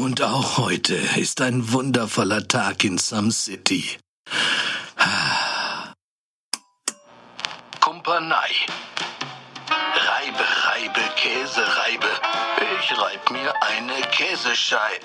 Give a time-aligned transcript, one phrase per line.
[0.00, 3.84] Und auch heute ist ein wundervoller Tag in Some City.
[7.80, 8.50] Kumpanei.
[9.68, 12.06] Reibe, reibe, Käse, reibe.
[12.80, 15.00] Ich reib mir eine Käseschei.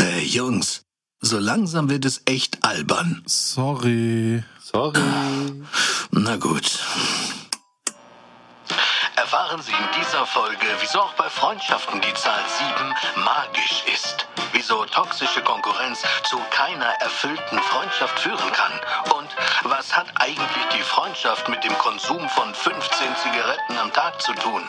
[0.00, 0.82] Äh, Jungs,
[1.20, 3.24] so langsam wird es echt albern.
[3.26, 4.44] Sorry.
[4.62, 5.02] Sorry.
[6.12, 6.78] Na gut.
[9.26, 12.44] Erfahren Sie in dieser Folge, wieso auch bei Freundschaften die Zahl
[13.16, 14.28] 7 magisch ist.
[14.52, 18.70] Wieso toxische Konkurrenz zu keiner erfüllten Freundschaft führen kann.
[19.18, 19.28] Und
[19.64, 24.62] was hat eigentlich die Freundschaft mit dem Konsum von 15 Zigaretten am Tag zu tun?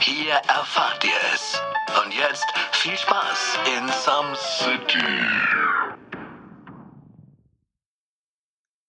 [0.00, 1.62] Hier erfahrt ihr es.
[2.02, 5.70] Und jetzt viel Spaß in Some City.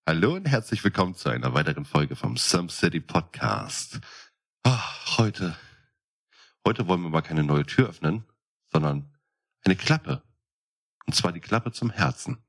[0.07, 3.99] Hallo und herzlich willkommen zu einer weiteren Folge vom Some City Podcast.
[4.63, 5.57] Ah, heute,
[6.65, 8.25] heute wollen wir mal keine neue Tür öffnen,
[8.71, 9.11] sondern
[9.63, 10.23] eine Klappe.
[11.05, 12.43] Und zwar die Klappe zum Herzen.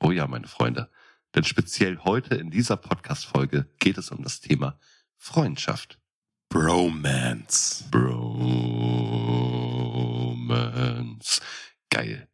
[0.00, 0.90] Oh ja, meine Freunde.
[1.34, 4.78] Denn speziell heute in dieser Podcast-Folge geht es um das Thema
[5.16, 5.98] Freundschaft.
[6.48, 7.84] Bromance.
[7.90, 8.40] Bromance.
[11.90, 12.28] Geil.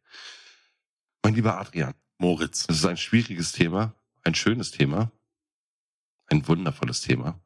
[1.23, 2.65] Mein lieber Adrian, Moritz.
[2.67, 5.11] es ist ein schwieriges Thema, ein schönes Thema,
[6.27, 7.39] ein wundervolles Thema.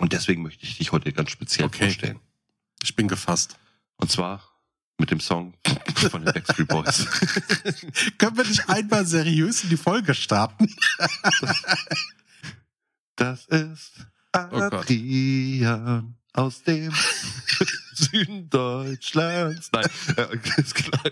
[0.00, 1.84] Und deswegen möchte ich dich heute ganz speziell Okay.
[1.84, 2.20] vorstellen.
[2.82, 3.56] Ich bin gefasst.
[3.96, 4.42] Und zwar
[4.98, 5.54] mit dem Song
[6.10, 7.06] von den Backstreet Boys.
[8.18, 10.68] Können wir nicht einmal seriös in die Folge starten?
[13.16, 13.92] Das ist
[14.32, 14.38] Oh.
[14.38, 16.92] Adrian aus dem
[17.94, 19.70] Süden Deutschlands.
[19.72, 21.02] Nein, äh, ist klar.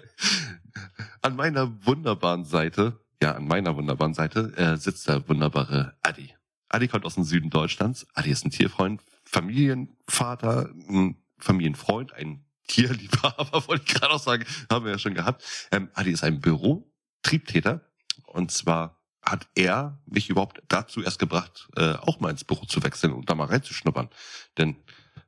[1.22, 6.32] An meiner wunderbaren Seite, ja, an meiner wunderbaren Seite äh, sitzt der wunderbare Adi.
[6.68, 8.06] Adi kommt aus dem Süden Deutschlands.
[8.14, 14.84] Adi ist ein Tierfreund, Familienvater, ein Familienfreund, ein Tierliebhaber, wollte ich gerade auch sagen, haben
[14.84, 15.44] wir ja schon gehabt.
[15.72, 17.80] Ähm, Adi ist ein Bürotriebtäter
[18.26, 22.82] und zwar hat er mich überhaupt dazu erst gebracht, äh, auch mal ins Büro zu
[22.82, 24.08] wechseln und da mal reinzuschnuppern.
[24.56, 24.76] Denn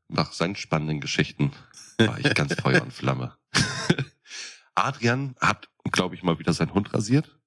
[0.08, 1.52] nach seinen spannenden Geschichten
[1.98, 3.36] war ich ganz Feuer und Flamme.
[4.74, 7.39] Adrian hat, glaube ich, mal wieder seinen Hund rasiert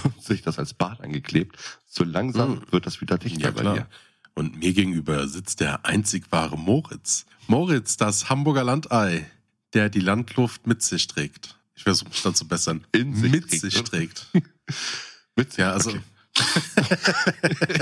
[0.20, 1.56] sich das als Bart angeklebt.
[1.86, 2.62] So langsam Hm.
[2.72, 3.74] wird das wieder dichter Ja, bei klar.
[3.74, 3.86] dir.
[4.34, 7.26] Und mir gegenüber sitzt der einzig wahre Moritz.
[7.48, 9.30] Moritz, das Hamburger Landei,
[9.74, 11.58] der die Landluft mit sich trägt.
[11.74, 12.84] Ich versuche mich dann zu bessern.
[12.92, 13.84] In sich mit trägt, sich ne?
[13.84, 14.26] trägt.
[15.36, 15.90] Mit Ja, also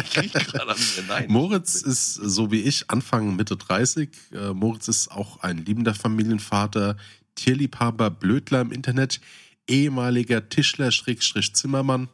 [0.04, 1.04] ich riech gerade an mir.
[1.08, 1.26] Nein.
[1.28, 4.08] Moritz ist so wie ich Anfang Mitte 30.
[4.32, 6.96] Äh, Moritz ist auch ein liebender Familienvater,
[7.34, 9.20] Tierliebhaber, Blödler im Internet,
[9.70, 12.08] ehemaliger Tischler Schrägstrich Zimmermann.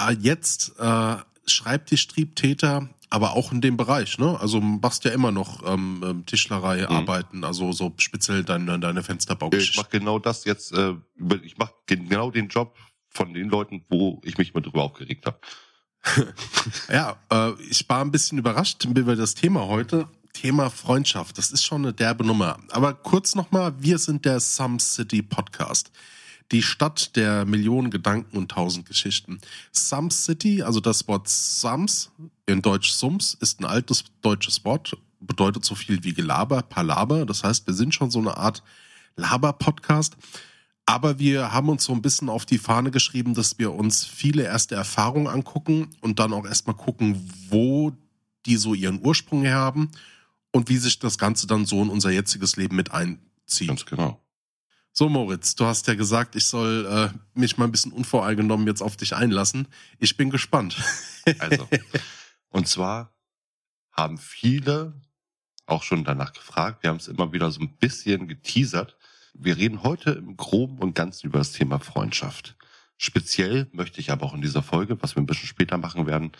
[0.00, 1.16] Äh, jetzt äh,
[1.46, 4.38] Schreibtischtriebtäter, aber auch in dem Bereich, ne?
[4.40, 6.86] Also machst ja immer noch ähm, ähm, Tischlerei, Mhm.
[6.96, 9.80] Arbeiten, also so speziell deine, deine Ich Fensterbaugeschichte.
[9.80, 10.94] mache genau das jetzt, äh,
[11.42, 12.76] ich mache genau den Job
[13.08, 15.40] von den Leuten, wo ich mich mal drüber aufgeregt habe.
[16.90, 20.08] Ja, äh, ich war ein bisschen überrascht über das Thema heute.
[20.32, 22.58] Thema Freundschaft, das ist schon eine derbe Nummer.
[22.70, 25.90] Aber kurz nochmal, wir sind der Some City Podcast.
[26.52, 29.40] Die Stadt der Millionen Gedanken und tausend Geschichten.
[29.72, 32.10] Some City, also das Wort Sums,
[32.46, 37.24] in Deutsch Sums, ist ein altes deutsches Wort, bedeutet so viel wie Gelaber, Palaber.
[37.24, 38.62] Das heißt, wir sind schon so eine Art
[39.16, 40.16] Laber-Podcast.
[40.86, 44.42] Aber wir haben uns so ein bisschen auf die Fahne geschrieben, dass wir uns viele
[44.42, 47.92] erste Erfahrungen angucken und dann auch erstmal gucken, wo
[48.44, 49.90] die so ihren Ursprung her haben
[50.50, 53.68] und wie sich das Ganze dann so in unser jetziges Leben mit einzieht.
[53.68, 54.20] Ganz genau.
[54.92, 58.82] So, Moritz, du hast ja gesagt, ich soll äh, mich mal ein bisschen unvoreingenommen jetzt
[58.82, 59.68] auf dich einlassen.
[59.98, 60.76] Ich bin gespannt.
[61.38, 61.68] Also,
[62.48, 63.14] und zwar
[63.92, 64.94] haben viele
[65.66, 66.82] auch schon danach gefragt.
[66.82, 68.96] Wir haben es immer wieder so ein bisschen geteasert.
[69.34, 72.56] Wir reden heute im Groben und Ganzen über das Thema Freundschaft.
[72.96, 76.32] Speziell möchte ich aber auch in dieser Folge, was wir ein bisschen später machen werden,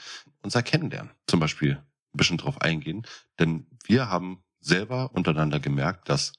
[0.42, 3.06] unser Kennenlernen zum Beispiel ein bisschen drauf eingehen.
[3.38, 6.32] Denn wir haben selber untereinander gemerkt, dass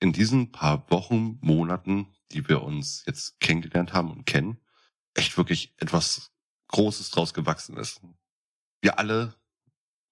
[0.00, 4.58] in diesen paar Wochen, Monaten, die wir uns jetzt kennengelernt haben und kennen,
[5.14, 6.30] echt wirklich etwas
[6.68, 8.00] Großes draus gewachsen ist.
[8.80, 9.34] Wir alle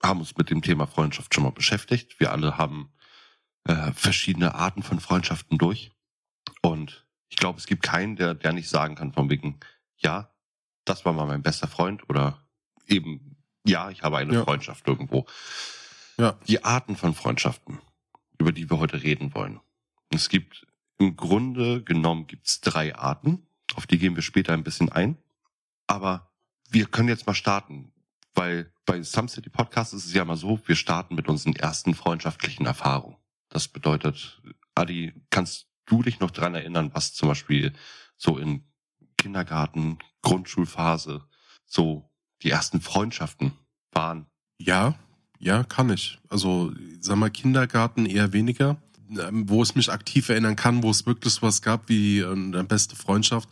[0.02, 2.18] haben uns mit dem Thema Freundschaft schon mal beschäftigt.
[2.18, 2.92] Wir alle haben
[3.64, 5.92] äh, verschiedene Arten von Freundschaften durch.
[6.62, 9.60] Und ich glaube, es gibt keinen, der, der nicht sagen kann von wegen,
[9.96, 10.34] ja,
[10.84, 12.46] das war mal mein bester Freund oder
[12.86, 13.36] eben,
[13.66, 14.44] ja, ich habe eine Ja.
[14.44, 15.26] Freundschaft irgendwo.
[16.18, 16.38] Ja.
[16.46, 17.80] Die Arten von Freundschaften,
[18.38, 19.60] über die wir heute reden wollen.
[20.10, 20.66] Es gibt
[20.98, 25.18] im Grunde genommen gibt's drei Arten, auf die gehen wir später ein bisschen ein.
[25.86, 26.32] Aber
[26.70, 27.92] wir können jetzt mal starten,
[28.34, 31.94] weil bei Some City Podcast ist es ja mal so, wir starten mit unseren ersten
[31.94, 33.16] freundschaftlichen Erfahrungen.
[33.48, 34.40] Das bedeutet,
[34.74, 37.72] Adi, kannst du dich noch dran erinnern, was zum Beispiel
[38.16, 38.64] so in
[39.16, 41.24] Kindergarten, Grundschulphase,
[41.64, 42.10] so
[42.42, 43.52] die ersten Freundschaften
[43.92, 44.26] waren?
[44.58, 44.98] Ja,
[45.38, 46.18] ja, kann ich.
[46.28, 48.80] Also, sag mal, Kindergarten eher weniger.
[49.10, 52.64] Ähm, wo es mich aktiv erinnern kann, wo es wirklich was gab wie äh, eine
[52.64, 53.48] beste Freundschaft,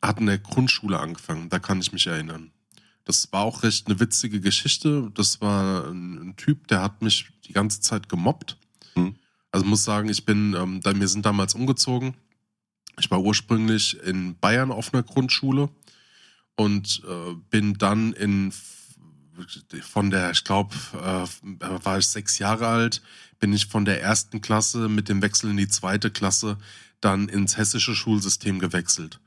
[0.00, 1.48] hat in der Grundschule angefangen.
[1.48, 2.52] Da kann ich mich erinnern.
[3.04, 5.10] Das war auch recht eine witzige Geschichte.
[5.14, 8.56] Das war ein, Typ, der hat mich die ganze Zeit gemobbt.
[8.94, 9.16] Hm.
[9.50, 12.14] Also muss sagen, ich bin, ähm, da, wir sind damals umgezogen.
[12.98, 15.68] Ich war ursprünglich in Bayern auf einer Grundschule
[16.56, 18.52] und äh, bin dann in
[19.82, 23.02] von der, ich glaube, äh, war ich sechs Jahre alt,
[23.40, 26.58] bin ich von der ersten Klasse mit dem Wechsel in die zweite Klasse
[27.00, 29.20] dann ins hessische Schulsystem gewechselt.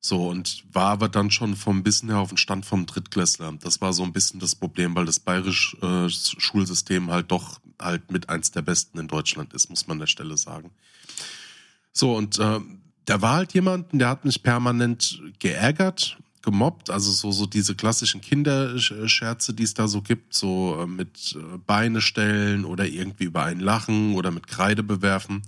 [0.00, 3.54] So, und war aber dann schon vom Wissen her auf dem Stand vom Drittklässler.
[3.62, 8.12] Das war so ein bisschen das Problem, weil das bayerische äh, Schulsystem halt doch halt
[8.12, 10.70] mit eins der besten in Deutschland ist, muss man an der Stelle sagen.
[11.92, 12.60] So, und äh,
[13.06, 18.20] da war halt jemand, der hat mich permanent geärgert gemobbt, also so, so diese klassischen
[18.20, 23.44] Kinderscherze, die es da so gibt, so äh, mit äh, Beine stellen oder irgendwie über
[23.44, 25.42] einen lachen oder mit Kreide bewerfen.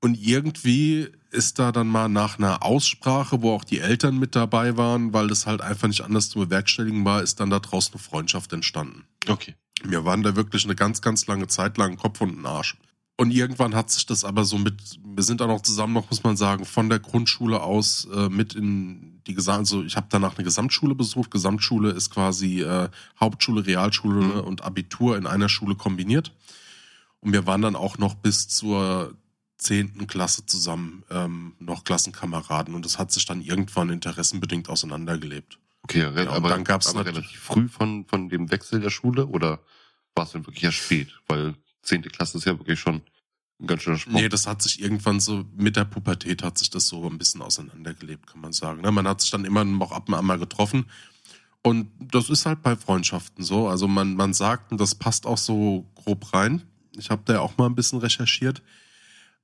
[0.00, 4.76] Und irgendwie ist da dann mal nach einer Aussprache, wo auch die Eltern mit dabei
[4.76, 8.02] waren, weil das halt einfach nicht anders zu bewerkstelligen war, ist dann da draußen eine
[8.02, 9.04] Freundschaft entstanden.
[9.28, 9.54] Okay.
[9.84, 12.76] Wir waren da wirklich eine ganz, ganz lange Zeit lang Kopf und ein Arsch.
[13.16, 16.24] Und irgendwann hat sich das aber so mit, wir sind dann auch zusammen noch, muss
[16.24, 20.36] man sagen, von der Grundschule aus äh, mit in die Gesamt, also ich habe danach
[20.36, 21.30] eine Gesamtschule besucht.
[21.30, 22.88] Gesamtschule ist quasi äh,
[23.20, 24.40] Hauptschule, Realschule mhm.
[24.40, 26.32] und Abitur in einer Schule kombiniert.
[27.20, 29.14] Und wir waren dann auch noch bis zur
[29.56, 35.58] zehnten Klasse zusammen ähm, noch Klassenkameraden und das hat sich dann irgendwann interessenbedingt auseinandergelebt.
[35.84, 39.60] Okay, ja, aber dann gab es relativ früh von, von dem Wechsel der Schule oder
[40.14, 41.08] war es dann wirklich erst spät?
[41.28, 43.02] Weil zehnte Klasse ist ja wirklich schon
[43.60, 44.14] ein ganz schöner Sprung.
[44.14, 47.42] Nee, das hat sich irgendwann so, mit der Pubertät hat sich das so ein bisschen
[47.42, 48.82] auseinandergelebt, kann man sagen.
[48.82, 48.90] Ne?
[48.90, 50.86] Man hat sich dann immer noch ab und an mal getroffen.
[51.62, 53.68] Und das ist halt bei Freundschaften so.
[53.68, 56.62] Also man, man sagt, und das passt auch so grob rein.
[56.96, 58.62] Ich habe da ja auch mal ein bisschen recherchiert.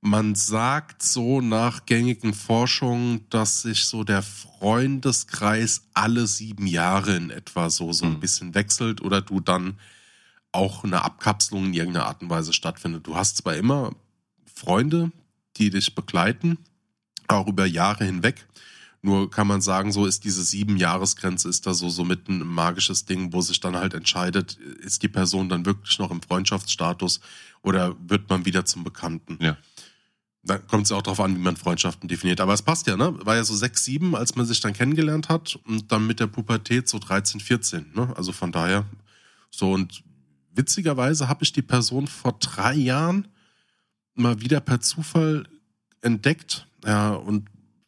[0.01, 7.29] Man sagt so nach gängigen Forschungen, dass sich so der Freundeskreis alle sieben Jahre in
[7.31, 8.19] etwa so, so ein hm.
[8.19, 9.77] bisschen wechselt oder du dann
[10.51, 13.05] auch eine Abkapselung in irgendeiner Art und Weise stattfindet.
[13.05, 13.91] Du hast zwar immer
[14.53, 15.11] Freunde,
[15.57, 16.57] die dich begleiten,
[17.27, 18.47] auch über Jahre hinweg.
[19.01, 22.45] Nur kann man sagen, so ist diese sieben Jahresgrenze ist da so so mit ein
[22.45, 27.21] magisches Ding, wo sich dann halt entscheidet, ist die Person dann wirklich noch im Freundschaftsstatus
[27.61, 29.37] oder wird man wieder zum Bekannten?
[29.41, 29.57] Ja.
[30.43, 32.41] Da kommt es ja auch darauf an, wie man Freundschaften definiert.
[32.41, 33.13] Aber es passt ja, ne?
[33.25, 36.27] War ja so sechs, sieben, als man sich dann kennengelernt hat und dann mit der
[36.27, 38.13] Pubertät so 13, 14, ne?
[38.17, 38.85] Also von daher
[39.51, 40.03] so und
[40.59, 43.29] witzigerweise habe ich die Person vor drei Jahren
[44.13, 45.47] mal wieder per Zufall
[46.01, 46.67] entdeckt.
[46.85, 47.47] Ja, und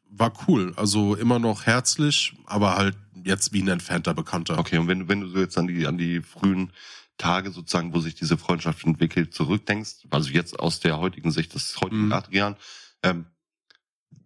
[0.09, 0.73] war cool.
[0.77, 2.95] Also immer noch herzlich, aber halt
[3.25, 4.57] jetzt wie ein entfernter Bekannter.
[4.57, 6.71] Okay, und wenn, wenn du so jetzt an die, an die frühen
[7.17, 11.75] Tage sozusagen, wo sich diese Freundschaft entwickelt, zurückdenkst, also jetzt aus der heutigen Sicht des
[11.81, 12.13] heutigen mhm.
[12.13, 12.55] Adrian,
[13.03, 13.25] ähm,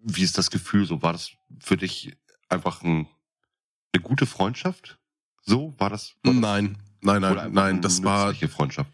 [0.03, 1.01] wie ist das Gefühl so?
[1.01, 2.15] War das für dich
[2.47, 3.07] einfach ein,
[3.91, 4.99] eine gute Freundschaft?
[5.41, 5.73] So?
[5.79, 6.13] War das?
[6.23, 8.33] War das nein, nein, nein, nein, das war.
[8.33, 8.91] Freundschaft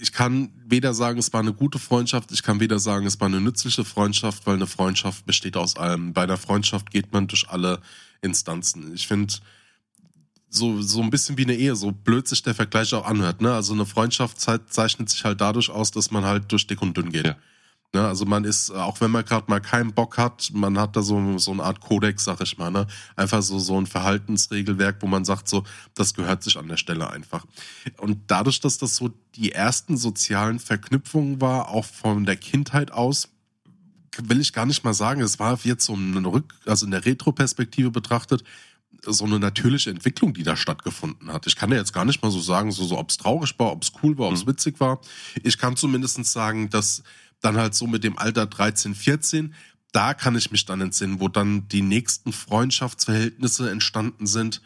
[0.00, 3.26] ich kann weder sagen, es war eine gute Freundschaft, ich kann weder sagen, es war
[3.26, 6.12] eine nützliche Freundschaft, weil eine Freundschaft besteht aus allem.
[6.12, 7.80] Bei einer Freundschaft geht man durch alle
[8.20, 8.94] Instanzen.
[8.94, 9.34] Ich finde,
[10.50, 13.40] so, so ein bisschen wie eine Ehe, so blöd sich der Vergleich auch anhört.
[13.40, 13.52] Ne?
[13.52, 17.12] Also eine Freundschaft zeichnet sich halt dadurch aus, dass man halt durch dick und dünn
[17.12, 17.26] geht.
[17.26, 17.36] Ja.
[17.94, 21.00] Ne, also man ist, auch wenn man gerade mal keinen Bock hat, man hat da
[21.00, 22.86] so, so eine Art Kodex, sag ich mal, ne?
[23.16, 25.64] Einfach so, so ein Verhaltensregelwerk, wo man sagt, so,
[25.94, 27.46] das gehört sich an der Stelle einfach.
[27.96, 33.30] Und dadurch, dass das so die ersten sozialen Verknüpfungen war, auch von der Kindheit aus,
[34.18, 37.06] will ich gar nicht mal sagen, es war jetzt so eine Rück, also in der
[37.06, 38.44] Retroperspektive betrachtet,
[39.02, 41.46] so eine natürliche Entwicklung, die da stattgefunden hat.
[41.46, 43.72] Ich kann ja jetzt gar nicht mal so sagen, so, so ob es traurig war,
[43.72, 44.50] ob es cool war, ob es mhm.
[44.50, 45.00] witzig war.
[45.42, 47.02] Ich kann zumindest sagen, dass
[47.40, 49.54] dann halt so mit dem Alter 13, 14,
[49.92, 54.60] da kann ich mich dann entsinnen, wo dann die nächsten Freundschaftsverhältnisse entstanden sind,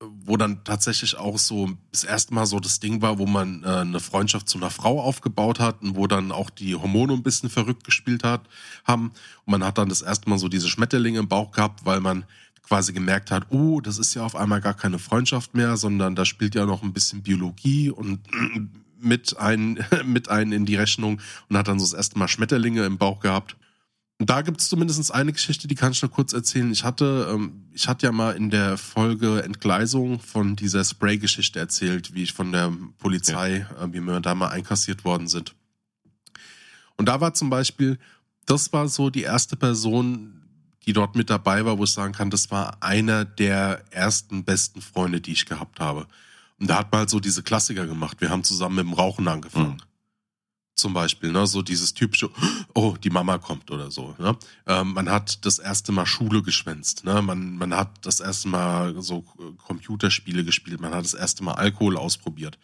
[0.00, 3.66] wo dann tatsächlich auch so das erste Mal so das Ding war, wo man äh,
[3.66, 7.50] eine Freundschaft zu einer Frau aufgebaut hat und wo dann auch die Hormone ein bisschen
[7.50, 8.48] verrückt gespielt hat,
[8.84, 9.12] haben.
[9.44, 12.24] Und man hat dann das erste Mal so diese Schmetterlinge im Bauch gehabt, weil man
[12.62, 16.24] quasi gemerkt hat, oh, das ist ja auf einmal gar keine Freundschaft mehr, sondern da
[16.24, 18.20] spielt ja noch ein bisschen Biologie und
[19.00, 22.84] mit ein, mit ein in die Rechnung und hat dann so das erste Mal Schmetterlinge
[22.84, 23.56] im Bauch gehabt.
[24.18, 26.70] Und da gibt es zumindest eine Geschichte, die kann ich nur kurz erzählen.
[26.70, 32.12] Ich hatte, ähm, ich hatte ja mal in der Folge Entgleisung von dieser Spray-Geschichte erzählt,
[32.14, 33.84] wie ich von der Polizei, ja.
[33.84, 35.54] äh, wie wir da mal einkassiert worden sind.
[36.98, 37.98] Und da war zum Beispiel
[38.50, 40.42] das war so die erste Person,
[40.84, 44.80] die dort mit dabei war, wo ich sagen kann, das war einer der ersten besten
[44.80, 46.08] Freunde, die ich gehabt habe.
[46.60, 48.20] Und da hat man halt so diese Klassiker gemacht.
[48.20, 49.72] Wir haben zusammen mit dem Rauchen angefangen.
[49.72, 49.82] Mhm.
[50.74, 52.30] Zum Beispiel, ne, so dieses typische,
[52.74, 54.14] oh, die Mama kommt oder so.
[54.18, 54.36] Ne?
[54.66, 57.04] Ähm, man hat das erste Mal Schule geschwänzt.
[57.04, 57.20] Ne?
[57.22, 59.22] Man, man hat das erste Mal so
[59.58, 60.80] Computerspiele gespielt.
[60.80, 62.58] Man hat das erste Mal Alkohol ausprobiert.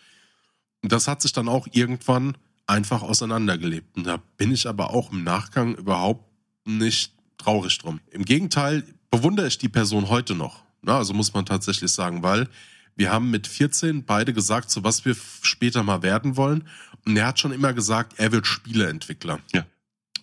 [0.82, 2.36] Und das hat sich dann auch irgendwann
[2.66, 3.96] einfach auseinandergelebt.
[3.96, 6.24] Und da bin ich aber auch im Nachgang überhaupt
[6.64, 8.00] nicht traurig drum.
[8.10, 10.64] Im Gegenteil, bewundere ich die Person heute noch.
[10.86, 12.48] Ja, also muss man tatsächlich sagen, weil
[12.96, 16.66] wir haben mit 14 beide gesagt, so was wir später mal werden wollen.
[17.04, 19.40] Und er hat schon immer gesagt, er wird Spieleentwickler.
[19.52, 19.66] Ja.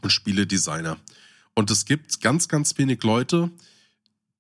[0.02, 0.98] Und Spieledesigner.
[1.54, 3.52] Und es gibt ganz, ganz wenig Leute,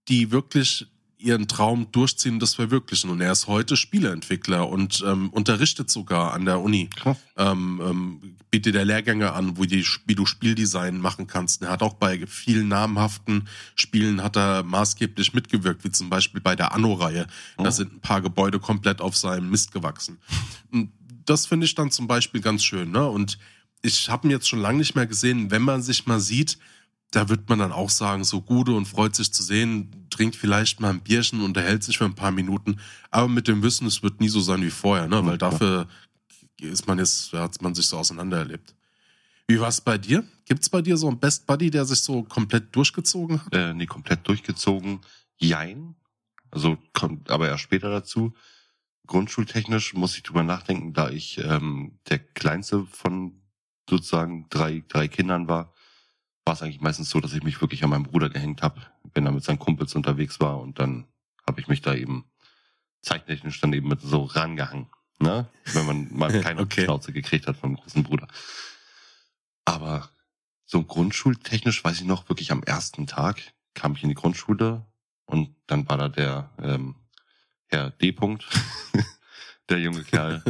[0.07, 0.87] die wirklich
[1.23, 3.09] ihren Traum durchziehen und das verwirklichen.
[3.09, 6.89] Und er ist heute Spieleentwickler und ähm, unterrichtet sogar an der Uni.
[7.37, 11.61] Ähm, ähm, bietet er Lehrgänge an, wo die, wie du Spieldesign machen kannst.
[11.63, 16.55] Er hat auch bei vielen namhaften Spielen hat er maßgeblich mitgewirkt, wie zum Beispiel bei
[16.55, 17.25] der Anno-Reihe.
[17.57, 17.69] Da Oh.
[17.71, 20.17] sind ein paar Gebäude komplett auf seinem Mist gewachsen.
[20.71, 20.91] Und
[21.25, 22.91] das finde ich dann zum Beispiel ganz schön.
[22.91, 23.07] Ne?
[23.07, 23.39] Und
[23.81, 25.51] ich habe ihn jetzt schon lange nicht mehr gesehen.
[25.51, 26.57] Wenn man sich mal sieht,
[27.13, 30.79] da wird man dann auch sagen, so Gude und freut sich zu sehen, trinkt vielleicht
[30.79, 32.79] mal ein Bierchen, unterhält sich für ein paar Minuten,
[33.11, 35.23] aber mit dem Wissen, es wird nie so sein wie vorher, ne?
[35.23, 35.87] Weil dafür
[36.59, 38.73] ist man jetzt, hat man sich so auseinander erlebt.
[39.47, 40.23] Wie war es bei dir?
[40.45, 43.53] Gibt es bei dir so einen Best Buddy, der sich so komplett durchgezogen hat?
[43.53, 45.01] Äh, nee, komplett durchgezogen.
[45.37, 45.95] Jein.
[46.49, 48.33] Also kommt aber erst später dazu.
[49.05, 53.39] Grundschultechnisch muss ich drüber nachdenken, da ich ähm, der kleinste von
[53.87, 55.73] sozusagen drei, drei Kindern war,
[56.45, 58.81] war es eigentlich meistens so, dass ich mich wirklich an meinem Bruder gehängt habe,
[59.13, 61.05] wenn er mit seinen Kumpels unterwegs war und dann
[61.47, 62.25] habe ich mich da eben
[63.01, 64.87] zeittechnisch dann eben mit so rangehangen,
[65.19, 65.47] ne?
[65.73, 66.85] Wenn man mal keine Okay.
[66.85, 68.27] Schnauze gekriegt hat vom großen Bruder.
[69.65, 70.09] Aber
[70.65, 73.41] so grundschultechnisch weiß ich noch, wirklich am ersten Tag
[73.73, 74.85] kam ich in die Grundschule
[75.25, 76.95] und dann war da der ähm,
[77.67, 78.11] Herr D.
[78.11, 78.43] -Punkt,
[79.69, 80.43] der junge Kerl,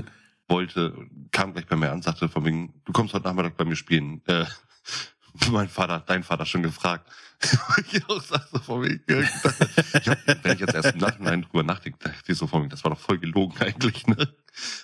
[0.48, 3.76] wollte, kam gleich bei mir an, sagte von wegen, du kommst heute Nachmittag bei mir
[3.76, 4.22] spielen.
[4.28, 4.46] Äh,
[5.52, 7.12] mein Vater, dein Vater schon gefragt.
[7.92, 11.64] ich auch sagte von wegen, ja, ich hab, wenn ich jetzt erst im Nachhinein drüber
[11.64, 14.08] nachdenke, dachte ich so von wegen, das war doch voll gelogen eigentlich.
[14.08, 14.34] Ne?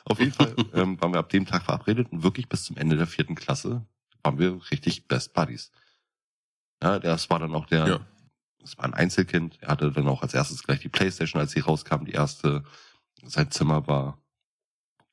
[0.05, 2.97] Auf jeden Fall ähm, waren wir ab dem Tag verabredet und wirklich bis zum Ende
[2.97, 3.85] der vierten Klasse
[4.23, 5.71] waren wir richtig Best Buddies.
[6.83, 7.99] Ja, das war dann auch der, Ja.
[8.63, 9.57] es war ein Einzelkind.
[9.61, 12.63] Er hatte dann auch als erstes gleich die Playstation, als sie rauskam, die erste.
[13.23, 14.21] Sein Zimmer war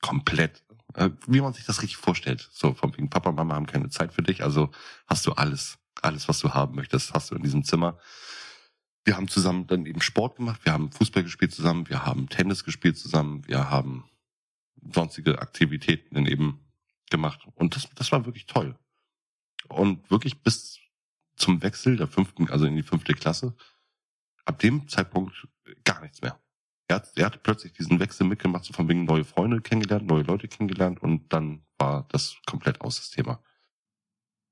[0.00, 0.64] komplett,
[0.97, 2.49] äh, wie man sich das richtig vorstellt.
[2.53, 4.71] So von wegen Papa, Mama haben keine Zeit für dich, also
[5.07, 7.99] hast du alles, alles, was du haben möchtest, hast du in diesem Zimmer.
[9.05, 12.65] Wir haben zusammen dann eben Sport gemacht, wir haben Fußball gespielt zusammen, wir haben Tennis
[12.65, 14.09] gespielt zusammen, wir haben
[14.93, 16.65] sonstige Aktivitäten dann eben
[17.11, 17.47] gemacht.
[17.55, 18.76] Und das, das war wirklich toll.
[19.69, 20.79] Und wirklich bis
[21.37, 23.55] zum Wechsel der fünften, also in die fünfte Klasse,
[24.45, 25.47] ab dem Zeitpunkt
[25.85, 26.41] gar nichts mehr.
[26.88, 30.23] Er hat, er hat plötzlich diesen Wechsel mitgemacht, so von wegen neue Freunde kennengelernt, neue
[30.23, 33.40] Leute kennengelernt und dann war das komplett aus das Thema.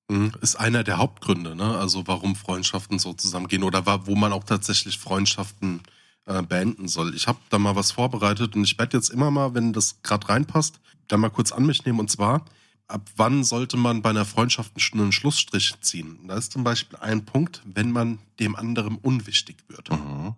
[0.08, 0.32] Mhm.
[0.40, 1.78] Ist einer der Hauptgründe, ne?
[1.78, 5.82] Also warum Freundschaften so zusammengehen oder wo man auch tatsächlich Freundschaften
[6.26, 7.14] äh, beenden soll.
[7.14, 10.28] Ich habe da mal was vorbereitet und ich werde jetzt immer mal, wenn das gerade
[10.28, 12.44] reinpasst, da mal kurz an mich nehmen und zwar,
[12.86, 16.26] ab wann sollte man bei einer Freundschaft einen Schlussstrich ziehen?
[16.26, 19.90] Da ist zum Beispiel ein Punkt, wenn man dem anderen unwichtig wird.
[19.90, 20.34] Mhm.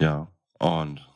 [0.00, 1.06] Ja, und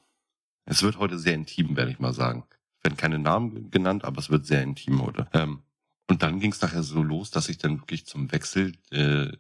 [0.69, 2.45] es wird heute sehr intim, werde ich mal sagen.
[2.79, 5.29] Es werden keine Namen genannt, aber es wird sehr intim heute.
[5.33, 5.63] Ähm,
[6.09, 9.33] und dann ging es nachher so los, dass ich dann wirklich zum Wechsel äh,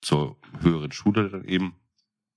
[0.00, 1.74] zur höheren Schule dann eben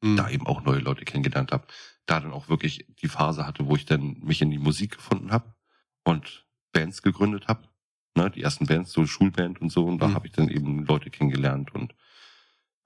[0.03, 0.18] Mhm.
[0.18, 1.65] da eben auch neue Leute kennengelernt habe.
[2.06, 5.32] Da dann auch wirklich die Phase hatte, wo ich dann mich in die Musik gefunden
[5.32, 5.56] habe
[6.03, 7.70] und Bands gegründet habe.
[8.15, 9.86] Ne, die ersten Bands, so Schulband und so.
[9.86, 10.15] Und da Mhm.
[10.15, 11.74] habe ich dann eben Leute kennengelernt.
[11.74, 11.96] Und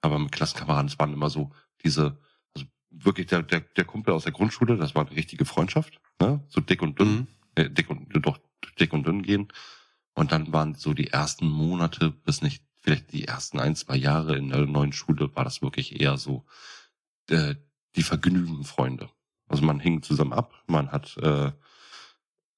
[0.00, 1.50] aber mit Klassenkameraden, es waren immer so
[1.82, 2.18] diese,
[2.90, 6.00] wirklich der, der, der Kumpel aus der Grundschule, das war eine richtige Freundschaft.
[6.20, 6.42] Ne?
[6.48, 7.26] So dick und dünn Mhm.
[7.54, 8.38] äh, dick und doch
[8.78, 9.48] dick und dünn gehen.
[10.14, 14.36] Und dann waren so die ersten Monate bis nicht vielleicht die ersten ein zwei Jahre
[14.36, 16.44] in der neuen Schule war das wirklich eher so
[17.28, 17.54] äh,
[17.96, 19.10] die Vergnügenfreunde.
[19.48, 21.52] Also man hing zusammen ab, man hat äh,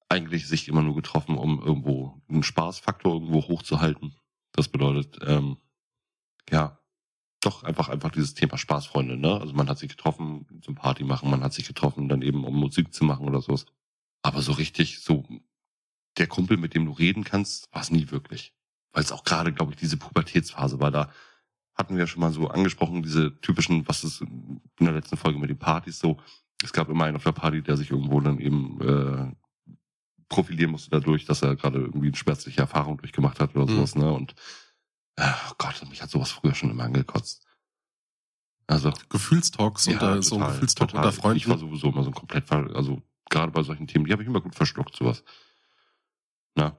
[0.09, 4.15] eigentlich sich immer nur getroffen, um irgendwo einen Spaßfaktor irgendwo hochzuhalten.
[4.51, 5.57] Das bedeutet, ähm,
[6.49, 6.79] ja,
[7.41, 9.39] doch einfach einfach dieses Thema Spaßfreunde, ne?
[9.41, 12.55] Also man hat sich getroffen zum Party machen, man hat sich getroffen dann eben um
[12.55, 13.65] Musik zu machen oder sowas.
[14.21, 15.25] Aber so richtig, so
[16.17, 18.53] der Kumpel, mit dem du reden kannst, war es nie wirklich.
[18.93, 20.91] Weil es auch gerade, glaube ich, diese Pubertätsphase war.
[20.91, 21.11] Da
[21.73, 25.39] hatten wir ja schon mal so angesprochen, diese typischen, was ist in der letzten Folge
[25.39, 26.17] mit den Partys so.
[26.63, 29.73] Es gab immer einen auf der Party, der sich irgendwo dann eben äh,
[30.29, 33.75] profilieren musste dadurch, dass er gerade irgendwie eine schmerzliche Erfahrung durchgemacht hat oder Mhm.
[33.77, 34.11] sowas, ne?
[34.11, 34.35] Und
[35.21, 37.45] oh Gott, mich hat sowas früher schon immer angekotzt.
[38.67, 41.05] Also Gefühlstalks ja, unter so ein total, Gefühlstalk total.
[41.05, 41.37] unter Freunden.
[41.37, 44.29] Ich war sowieso immer so ein komplett, also gerade bei solchen Themen, die habe ich
[44.29, 45.23] immer gut verschluckt, sowas.
[46.55, 46.77] Na,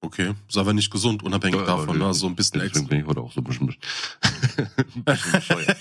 [0.00, 2.12] okay, ist aber nicht gesund, unabhängig Ja, davon, ne?
[2.12, 2.88] so ein bisschen deswegen extra.
[2.88, 3.68] bin ich heute auch so ein bisschen,
[4.94, 5.76] ein bisschen bescheuert.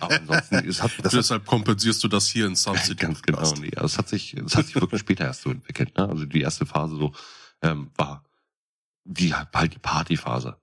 [0.00, 2.96] Aber ansonsten, es hat, das hat Deshalb kompensierst du das hier in Sun City.
[2.96, 3.74] Ganz genau, nee.
[3.76, 5.96] Also es hat sich, es hat sich wirklich später erst so entwickelt.
[5.96, 6.08] Ne?
[6.08, 7.12] Also die erste Phase so
[7.62, 8.24] ähm, war
[9.04, 10.56] die halt die Partyphase.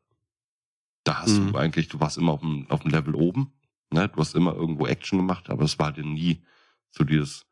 [1.07, 1.53] Da hast Mhm.
[1.53, 3.53] du eigentlich, du warst immer auf dem, auf dem Level oben.
[3.91, 4.09] Ne?
[4.09, 6.43] Du hast immer irgendwo Action gemacht, aber es war dir nie
[6.91, 7.45] so dieses,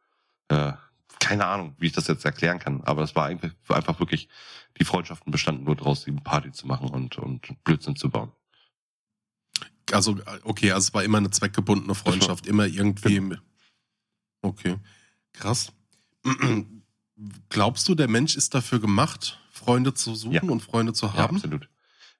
[0.50, 0.74] äh,
[1.20, 4.28] keine Ahnung, wie ich das jetzt erklären kann, aber es war einfach, einfach wirklich,
[4.78, 8.34] die Freundschaften bestanden nur daraus, die Party zu machen und, und Blödsinn zu bauen.
[9.94, 13.16] Also, okay, also es war immer eine zweckgebundene Freundschaft, immer irgendwie.
[13.16, 13.38] Genau.
[14.42, 14.76] Okay,
[15.32, 15.72] krass.
[17.50, 20.42] Glaubst du, der Mensch ist dafür gemacht, Freunde zu suchen Ja.
[20.42, 21.38] und Freunde zu Ja, haben?
[21.38, 21.70] absolut.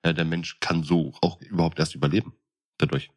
[0.06, 2.34] Äh, der Mensch kann so auch überhaupt erst überleben.
[2.78, 3.10] Dadurch.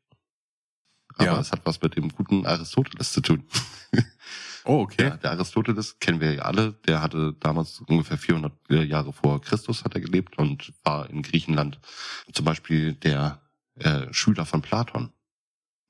[1.16, 1.40] Aber Ja.
[1.40, 3.45] es hat was mit dem guten Aristoteles zu tun.
[4.64, 5.09] oh, okay.
[5.09, 6.73] Ja, der Aristoteles kennen wir ja alle.
[6.87, 11.78] Der hatte damals ungefähr 400 Jahre vor Christus hat er gelebt und war in Griechenland
[12.33, 13.42] zum Beispiel der
[13.75, 15.12] äh, Schüler von Platon.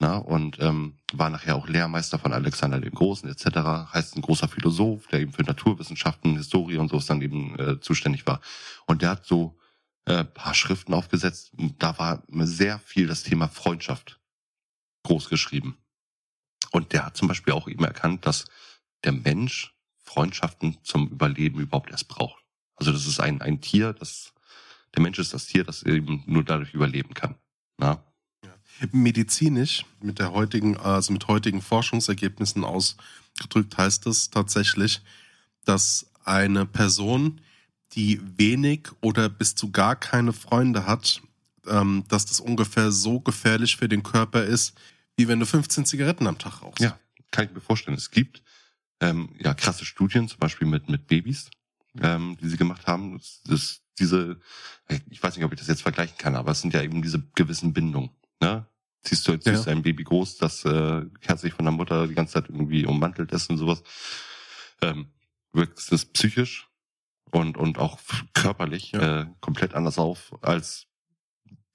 [0.00, 3.92] Na, und ähm, war nachher auch Lehrmeister von Alexander dem Großen etc.
[3.92, 8.26] Heißt ein großer Philosoph, der eben für Naturwissenschaften, Historie und so dann eben äh, zuständig
[8.26, 8.40] war.
[8.86, 9.58] Und der hat so
[10.08, 11.52] äh, paar Schriften aufgesetzt.
[11.78, 14.18] Da war sehr viel das Thema Freundschaft
[15.04, 15.78] groß geschrieben.
[16.70, 18.46] Und der hat zum Beispiel auch eben erkannt, dass
[19.04, 22.42] der Mensch Freundschaften zum Überleben überhaupt erst braucht.
[22.76, 24.32] Also das ist ein, ein Tier, das
[24.94, 27.34] der Mensch ist das Tier, das eben nur dadurch überleben kann.
[27.76, 28.02] Na?
[28.92, 35.02] Medizinisch, mit der heutigen, also mit heutigen Forschungsergebnissen ausgedrückt, heißt es tatsächlich,
[35.64, 37.40] dass eine Person,
[37.94, 41.22] die wenig oder bis zu gar keine Freunde hat,
[41.66, 44.74] ähm, dass das ungefähr so gefährlich für den Körper ist,
[45.16, 46.80] wie wenn du 15 Zigaretten am Tag rauchst.
[46.80, 46.98] Ja,
[47.30, 47.96] kann ich mir vorstellen.
[47.96, 48.42] Es gibt
[49.00, 51.50] ähm, ja krasse Studien, zum Beispiel mit, mit Babys,
[52.00, 53.18] ähm, die sie gemacht haben.
[53.18, 54.38] Das, das, diese,
[55.10, 57.22] ich weiß nicht, ob ich das jetzt vergleichen kann, aber es sind ja eben diese
[57.34, 58.10] gewissen Bindungen.
[58.40, 58.66] Ne?
[59.02, 59.72] Ziehst du, ziehst Ja.
[59.72, 63.50] ein Baby groß, das äh, herzlich von der Mutter die ganze Zeit irgendwie ummantelt ist
[63.50, 63.82] und sowas.
[64.82, 65.08] Ähm,
[65.52, 66.67] wirkt es psychisch
[67.30, 67.98] und, und auch
[68.34, 69.20] körperlich Ja.
[69.22, 70.86] äh, komplett anders auf als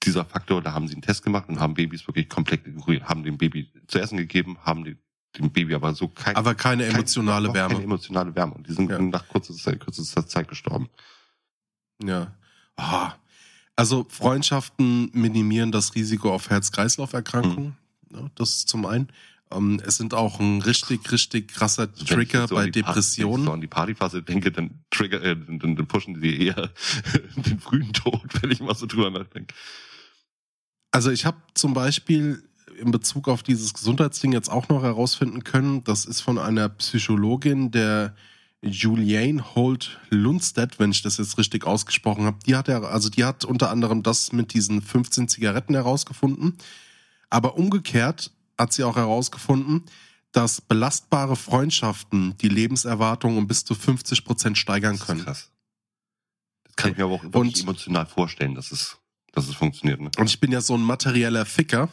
[0.02, 0.60] dieser Faktor.
[0.62, 3.70] Da haben sie einen Test gemacht und haben Babys wirklich komplett ignoriert, haben dem Baby
[3.86, 4.96] zu essen gegeben, haben die,
[5.38, 7.74] dem Baby aber so kein, Aber keine kein- emotionale noch Wärme.
[7.74, 8.54] Keine emotionale Wärme.
[8.54, 8.98] Und die sind Ja.
[9.00, 10.88] nach kurzer Zeit, kürzester Zeit gestorben.
[12.02, 12.34] Ja.
[12.76, 13.12] Ah.
[13.76, 17.76] Also Freundschaften minimieren das Risiko auf Herz-Kreislauf-Erkrankungen.
[18.12, 19.08] Ja, das ist zum einen.
[19.54, 22.92] Ähm, es sind auch ein richtig, richtig krasser Trigger so bei Party- wenn ich so
[22.92, 23.48] Depressionen.
[23.48, 26.70] an die Partyphase denke, dann trigger, äh, dann, dann dann pushen die eher
[27.36, 29.54] den frühen Tod, wenn ich mal so drüber nachdenke.
[30.90, 32.42] Also ich habe zum Beispiel
[32.78, 37.70] in Bezug auf dieses Gesundheitsding jetzt auch noch herausfinden können, das ist von einer Psychologin,
[37.70, 38.14] der
[38.62, 42.38] Juliane Holt Lundstedt, wenn ich das jetzt richtig ausgesprochen habe.
[42.46, 46.56] Die hat ja, also die hat unter anderem das mit diesen 15 Zigaretten herausgefunden.
[47.28, 49.82] Aber umgekehrt hat sie auch herausgefunden,
[50.32, 55.24] dass belastbare Freundschaften die Lebenserwartung um bis zu 50 Prozent steigern Das können.
[55.24, 55.50] krass.
[56.64, 58.98] Das kann ich mir aber auch wirklich Und- emotional vorstellen, dass es,
[59.32, 60.00] dass es funktioniert.
[60.00, 60.10] Ne?
[60.18, 61.88] Und ich bin ja so ein materieller Ficker.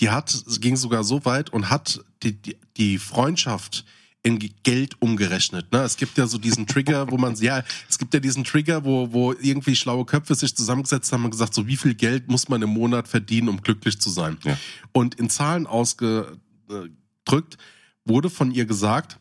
[0.00, 3.84] Die hat, ging sogar so weit und hat die, die, die Freundschaft
[4.24, 5.72] in Ge- Geld umgerechnet.
[5.72, 5.80] Ne?
[5.80, 9.12] Es gibt ja so diesen Trigger, wo man, ja, es gibt ja diesen Trigger, wo,
[9.12, 12.62] wo irgendwie schlaue Köpfe sich zusammengesetzt haben und gesagt, so wie viel Geld muss man
[12.62, 14.38] im Monat verdienen, um glücklich zu sein.
[14.44, 14.56] Ja.
[14.92, 17.58] Und in Zahlen ausgedrückt
[18.04, 19.18] wurde von ihr gesagt,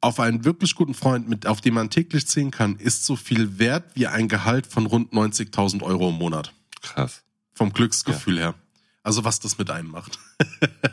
[0.00, 3.60] auf einen wirklich guten Freund, mit, auf den man täglich zählen kann, ist so viel
[3.60, 6.52] wert wie ein Gehalt von rund 90.000 Euro im Monat.
[6.80, 7.22] Krass.
[7.54, 8.54] Vom Glücksgefühl her.
[9.04, 10.18] Also was das mit einem macht.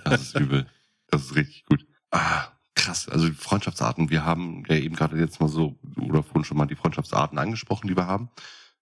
[0.04, 0.68] Das ist übel.
[1.08, 1.88] Das ist richtig gut.
[2.12, 2.48] Ah,
[2.90, 3.08] krass.
[3.08, 4.10] Also die Freundschaftsarten.
[4.10, 7.88] Wir haben ja eben gerade jetzt mal so, oder vorhin schon mal die Freundschaftsarten angesprochen,
[7.88, 8.30] die wir haben.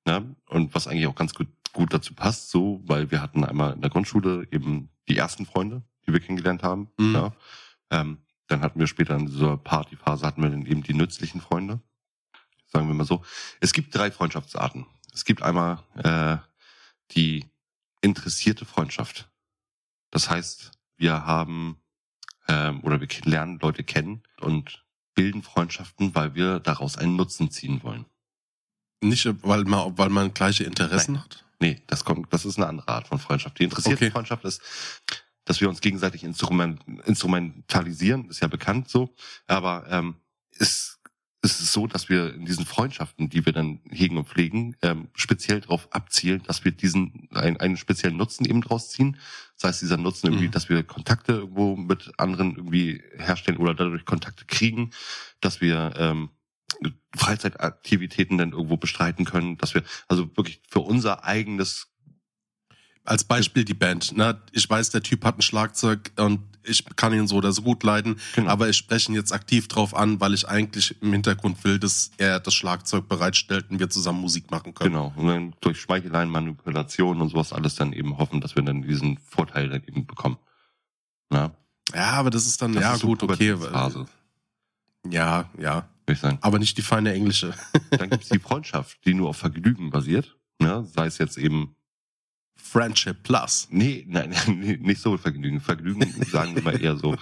[0.06, 0.36] Ne?
[0.48, 3.82] Und was eigentlich auch ganz gut, gut dazu passt, so, weil wir hatten einmal in
[3.82, 6.90] der Grundschule eben die ersten Freunde, die wir kennengelernt haben.
[6.98, 7.14] Mhm.
[7.14, 7.34] Ja.
[7.92, 11.82] Ähm, dann hatten wir später in dieser Partyphase hatten wir dann eben die nützlichen Freunde.
[12.68, 13.24] Sagen wir mal so.
[13.60, 14.86] Es gibt drei Freundschaftsarten.
[15.14, 16.38] Es gibt einmal äh,
[17.12, 17.46] die
[18.02, 19.30] interessierte Freundschaft.
[20.12, 21.82] Das heißt, wir haben
[22.48, 24.84] ähm, oder wir lernen Leute kennen und
[25.16, 28.06] bilden Freundschaften, weil wir daraus einen Nutzen ziehen wollen.
[29.02, 31.44] Nicht, weil man, weil man gleiche Interessen hat.
[31.60, 33.60] Nee, das kommt, das ist eine andere Art von Freundschaft.
[33.60, 34.12] Die interessierte Okay.
[34.12, 34.62] Freundschaft ist,
[35.46, 39.14] dass wir uns gegenseitig instrument, instrumentalisieren, ist ja bekannt so,
[39.48, 40.16] aber ähm,
[41.48, 44.76] es, es ist so, dass wir in diesen Freundschaften, die wir dann hegen und pflegen,
[44.82, 49.18] ähm, speziell darauf abzielen, dass wir diesen einen, einen speziellen Nutzen eben draus ziehen.
[49.56, 50.52] Das heißt, dieser Nutzen irgendwie, Mhm.
[50.52, 54.92] dass wir Kontakte irgendwo mit anderen irgendwie herstellen oder dadurch Kontakte kriegen,
[55.42, 56.30] dass wir ähm,
[57.16, 61.88] Freizeitaktivitäten dann irgendwo bestreiten können, dass wir also wirklich für unser eigenes
[63.04, 64.18] Als Beispiel die Band.
[64.18, 64.42] Ne?
[64.52, 67.84] Ich weiß, der Typ hat ein Schlagzeug und ich kann ihn so oder so gut
[67.84, 68.50] leiden, Genau.
[68.52, 72.12] aber ich spreche ihn jetzt aktiv drauf an, weil ich eigentlich im Hintergrund will, dass
[72.18, 74.92] er das Schlagzeug bereitstellt und wir zusammen Musik machen können.
[74.94, 75.14] Genau.
[75.16, 79.18] Und dann durch Schmeicheleien, Manipulation und sowas alles dann eben hoffen, dass wir dann diesen
[79.20, 80.38] Vorteil dann eben bekommen.
[81.32, 81.52] Ja,
[81.94, 83.54] Ja, aber das ist dann, das ja ist so gut, okay.
[83.54, 84.06] Pubertätsphase,
[85.10, 85.76] Ja, ja.
[86.06, 86.38] würde ich sagen.
[86.42, 87.54] Aber nicht die feine englische.
[87.92, 90.36] Dann gibt's die Freundschaft, die nur auf Vergnügen basiert.
[90.60, 90.86] Ne?
[90.94, 91.76] Sei es jetzt eben,
[92.58, 93.68] Friendship Plus.
[93.72, 95.62] nee, nein, nee, nicht so Vergnügen.
[95.62, 97.16] Vergnügen sagen wir mal eher so,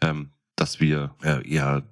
[0.00, 1.82] ähm, dass wir äh, eher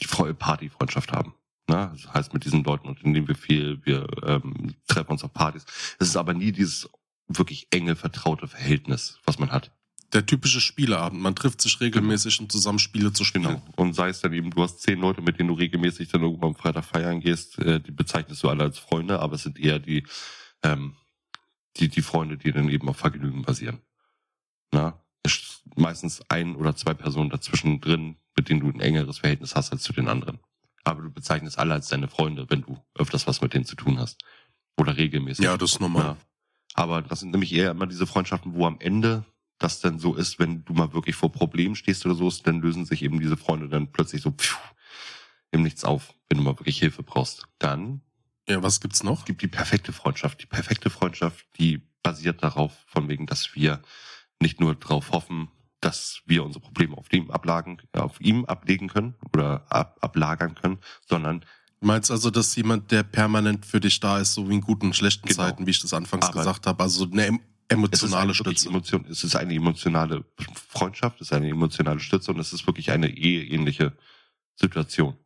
[0.00, 1.34] die Fre- Partyfreundschaft haben.
[1.68, 1.90] Ne?
[1.92, 5.64] Das heißt, mit diesen Leuten unternehmen wir viel, wir ähm, treffen uns auf Partys.
[5.98, 6.88] Es ist aber nie dieses
[7.28, 9.72] wirklich enge, vertraute Verhältnis, was man hat.
[10.12, 11.20] Der typische Spieleabend.
[11.20, 13.44] Man trifft sich regelmäßig, um zusammen Spiele zu spielen.
[13.44, 13.62] Genau.
[13.74, 16.46] Und sei es dann eben, du hast zehn Leute, mit denen du regelmäßig dann irgendwo
[16.46, 19.80] am Freitag feiern gehst, äh, die bezeichnest du alle als Freunde, aber es sind eher
[19.80, 20.06] die,
[20.62, 20.94] ähm,
[21.78, 23.80] die, die Freunde, die dann eben auf Vergnügen basieren.
[24.72, 25.00] Na?
[25.22, 29.54] Es ist meistens ein oder zwei Personen dazwischen drin, mit denen du ein engeres Verhältnis
[29.54, 30.38] hast als zu den anderen.
[30.84, 33.98] Aber du bezeichnest alle als deine Freunde, wenn du öfters was mit denen zu tun
[33.98, 34.22] hast.
[34.76, 35.44] Oder regelmäßig.
[35.44, 36.04] Ja, das ist normal.
[36.04, 36.16] Ja.
[36.74, 39.24] Aber das sind nämlich eher immer diese Freundschaften, wo am Ende
[39.58, 42.84] das dann so ist, wenn du mal wirklich vor Problemen stehst oder so, dann lösen
[42.84, 44.58] sich eben diese Freunde dann plötzlich so pfiuh,
[45.50, 47.48] im Nichts auf, wenn du mal wirklich Hilfe brauchst.
[47.58, 48.02] Dann
[48.48, 49.24] Ja, was gibt's noch?
[49.24, 50.42] gibt die perfekte Freundschaft.
[50.42, 53.82] Die perfekte Freundschaft, die basiert darauf, von wegen, dass wir
[54.40, 55.48] nicht nur darauf hoffen,
[55.80, 60.78] dass wir unsere Probleme auf dem ablagen, auf ihm ablegen können oder ab, ablagern können,
[61.08, 61.44] sondern
[61.80, 64.94] Du meinst also, dass jemand, der permanent für dich da ist, so wie in guten,
[64.94, 65.42] schlechten Genau.
[65.42, 68.68] Zeiten, wie ich das anfangs Aber- gesagt habe, also eine es emotionale wirklich Stütze.
[68.70, 72.92] Emotion, es ist eine emotionale Freundschaft, es ist eine emotionale Stütze und es ist wirklich
[72.92, 73.92] eine eheähnliche
[74.54, 75.16] Situation.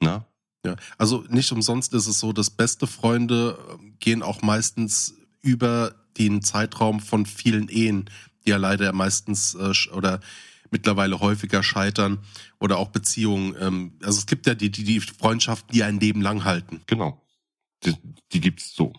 [0.00, 0.26] Na?
[0.64, 5.94] Ja, also nicht umsonst ist es so, dass beste Freunde ähm, gehen auch meistens über
[6.18, 8.08] den Zeitraum von vielen Ehen,
[8.44, 10.20] die ja leider meistens äh, oder
[10.70, 12.18] mittlerweile häufiger scheitern
[12.60, 13.56] oder auch Beziehungen.
[13.58, 16.80] Ähm, also es gibt ja die, die, die Freundschaften, die ein Leben lang halten.
[16.86, 17.20] Genau.
[17.84, 17.94] Die,
[18.32, 18.92] die gibt's so.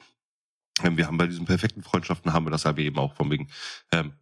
[0.84, 3.48] Ähm, Wir haben bei diesen perfekten Freundschaften haben wir das aber eben auch von wegen.
[3.92, 4.14] Ähm,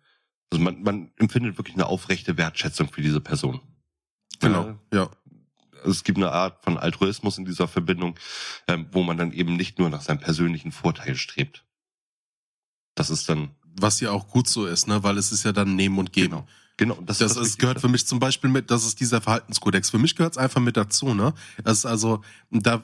[0.51, 3.61] also man, man empfindet wirklich eine aufrechte Wertschätzung für diese Person.
[4.39, 5.03] Genau, ja.
[5.03, 5.11] Also
[5.85, 8.15] es gibt eine Art von Altruismus in dieser Verbindung,
[8.67, 11.65] ähm, wo man dann eben nicht nur nach seinem persönlichen Vorteil strebt.
[12.95, 15.75] Das ist dann Was ja auch gut so ist, ne, weil es ist ja dann
[15.75, 16.29] Nehmen und Geben.
[16.31, 16.47] genau.
[16.77, 19.91] Genau, das, Das, das gehört für mich zum Beispiel mit, das ist dieser Verhaltenskodex.
[19.91, 21.33] Für mich gehört es einfach mit dazu, ne?
[21.63, 22.81] Das ist also, da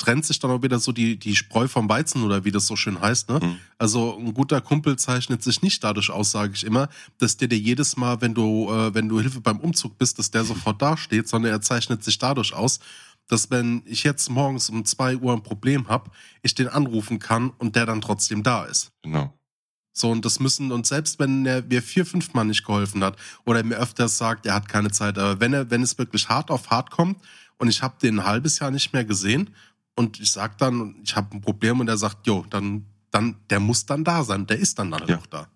[0.00, 2.74] trennt sich dann auch wieder so die, die Spreu vom Weizen oder wie das so
[2.74, 3.38] schön heißt, ne?
[3.40, 3.56] Mhm.
[3.78, 7.58] Also ein guter Kumpel zeichnet sich nicht dadurch aus, sage ich immer, dass der dir
[7.58, 11.28] jedes Mal, wenn du, äh, wenn du Hilfe beim Umzug bist, dass der sofort dasteht,
[11.28, 12.80] sondern er zeichnet sich dadurch aus,
[13.28, 16.10] dass wenn ich jetzt morgens um zwei Uhr ein Problem habe,
[16.42, 18.92] ich den anrufen kann und der dann trotzdem da ist.
[19.02, 19.32] Genau.
[19.92, 23.16] So, und das müssen, und selbst wenn er mir vier, fünf Mal nicht geholfen hat
[23.44, 26.50] oder mir öfters sagt, er hat keine Zeit, aber wenn er, wenn es wirklich hart
[26.50, 27.18] auf hart kommt
[27.58, 29.50] und ich habe den ein halbes Jahr nicht mehr gesehen
[29.96, 33.60] und ich sag dann, ich habe ein Problem und er sagt, jo, dann, dann, der
[33.60, 35.18] muss dann da sein, der ist dann dann Ja.
[35.18, 35.48] auch da.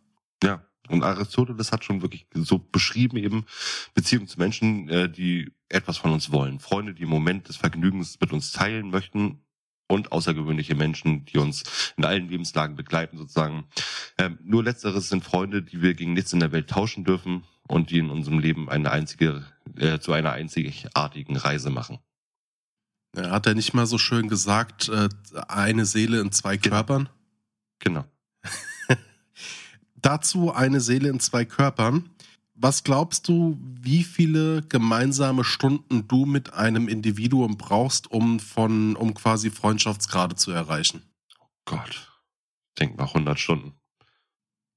[0.43, 3.47] Ja, und Aristoteles hat schon wirklich so beschrieben eben
[3.95, 6.61] Beziehungen zu Menschen, äh, die etwas von uns wollen.
[6.61, 9.41] Freunde, die im Moment des Vergnügens mit uns teilen möchten
[9.89, 11.63] und außergewöhnliche Menschen, die uns
[11.97, 13.65] in allen Lebenslagen begleiten sozusagen.
[14.19, 17.91] Ähm, nur letzteres sind Freunde, die wir gegen nichts in der Welt tauschen dürfen und
[17.91, 19.45] die in unserem Leben eine einzige,
[19.77, 21.99] äh, zu einer einzigartigen Reise machen.
[23.17, 25.09] Ja, hat er nicht mal so schön gesagt, äh,
[25.49, 26.77] eine Seele in zwei Genau.
[26.77, 27.09] Körpern?
[27.79, 28.05] Genau.
[29.97, 32.11] Dazu eine Seele in zwei Körpern.
[32.55, 39.15] Was glaubst du, wie viele gemeinsame Stunden du mit einem Individuum brauchst, um von, um
[39.15, 41.03] quasi Freundschaftsgrade zu erreichen?
[41.65, 42.13] Gott.
[42.79, 43.73] Denk mal 100 Stunden.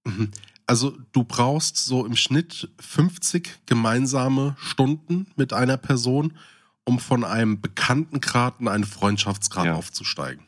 [0.06, 0.32] Mhm.
[0.66, 6.34] Also du brauchst so im Schnitt 50 gemeinsame Stunden mit einer Person,
[6.88, 9.74] um von einem Bekanntengrad in einen Freundschaftsgrad Ja.
[9.74, 10.46] aufzusteigen.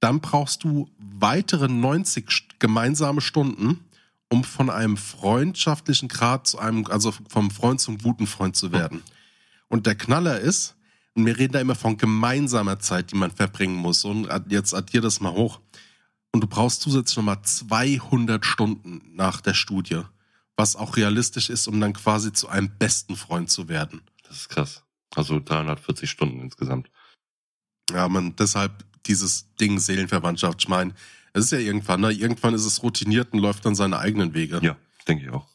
[0.00, 3.84] Dann brauchst du weitere 90 st- gemeinsame Stunden,
[4.28, 9.04] um von einem freundschaftlichen Grad zu einem, also vom Freund zum guten Freund zu werden.
[9.68, 10.74] Und der Knaller ist,
[11.14, 14.04] und wir reden da immer von gemeinsamer Zeit, die man verbringen muss.
[14.04, 15.60] Und jetzt addier das mal hoch.
[16.32, 20.02] Und du brauchst zusätzlich nochmal 200 Stunden nach der Studie,
[20.56, 24.02] was auch realistisch ist, um dann quasi zu einem besten Freund zu werden.
[24.28, 24.82] Das ist krass.
[25.14, 26.90] Also 340 Stunden insgesamt.
[27.90, 30.62] Ja, man, deshalb dieses Ding Seelenverwandtschaft.
[30.62, 30.94] Ich meine,
[31.32, 32.12] es ist ja irgendwann, ne?
[32.12, 34.60] Irgendwann ist es routiniert und läuft dann seine eigenen Wege.
[34.62, 35.46] Ja, denke ich auch.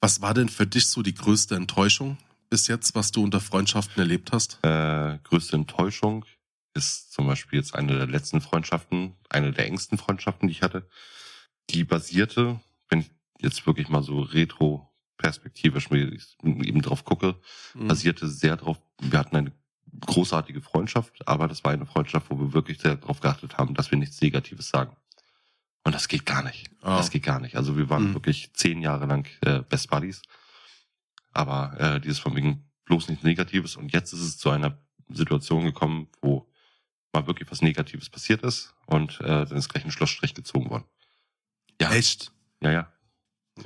[0.00, 2.16] Was war denn für dich so die größte Enttäuschung
[2.48, 4.58] bis jetzt, was du unter Freundschaften erlebt hast?
[4.62, 6.24] Äh, größte Enttäuschung
[6.74, 10.88] ist zum Beispiel jetzt eine der letzten Freundschaften, eine der engsten Freundschaften, die ich hatte.
[11.70, 14.20] Die basierte, wenn ich jetzt wirklich mal so
[15.20, 17.36] retro-perspektivisch mir eben drauf gucke,
[17.74, 17.88] Mhm.
[17.88, 19.52] basierte sehr drauf, wir hatten eine
[20.06, 23.90] großartige Freundschaft, aber das war eine Freundschaft, wo wir wirklich sehr darauf geachtet haben, dass
[23.90, 24.96] wir nichts Negatives sagen.
[25.84, 26.70] Und das geht gar nicht.
[26.82, 26.98] Ah.
[26.98, 27.56] Das geht gar nicht.
[27.56, 28.14] Also wir waren Mhm.
[28.14, 30.22] wirklich zehn Jahre lang äh, Best Buddies.
[31.32, 33.76] Aber äh, dieses von wegen bloß nichts Negatives.
[33.76, 34.78] Und jetzt ist es zu einer
[35.08, 36.46] Situation gekommen, wo
[37.12, 40.84] mal wirklich was Negatives passiert ist und äh, dann ist gleich ein Schlussstrich gezogen worden.
[41.80, 42.30] Ja, Echt?
[42.60, 42.92] ja, ja.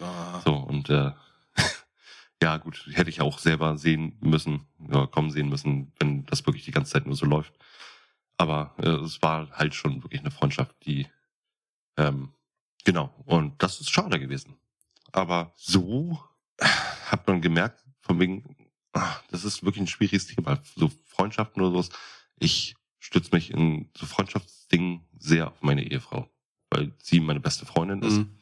[0.01, 0.41] Ah.
[0.45, 1.13] So, und äh,
[2.43, 6.65] ja, gut, hätte ich auch selber sehen müssen, ja, kommen sehen müssen, wenn das wirklich
[6.65, 7.55] die ganze Zeit nur so läuft.
[8.37, 11.07] Aber äh, es war halt schon wirklich eine Freundschaft, die
[11.97, 12.33] ähm,
[12.85, 14.57] genau, und das ist schade gewesen.
[15.13, 16.21] Aber so
[17.07, 18.57] hat man gemerkt, von wegen,
[18.93, 20.61] ah, das ist wirklich ein schwieriges Thema.
[20.77, 21.91] So Freundschaften oder sowas.
[22.39, 26.29] Ich stütze mich in so Freundschaftsdingen sehr auf meine Ehefrau,
[26.71, 28.19] weil sie meine beste Freundin ist.
[28.19, 28.39] Mhm.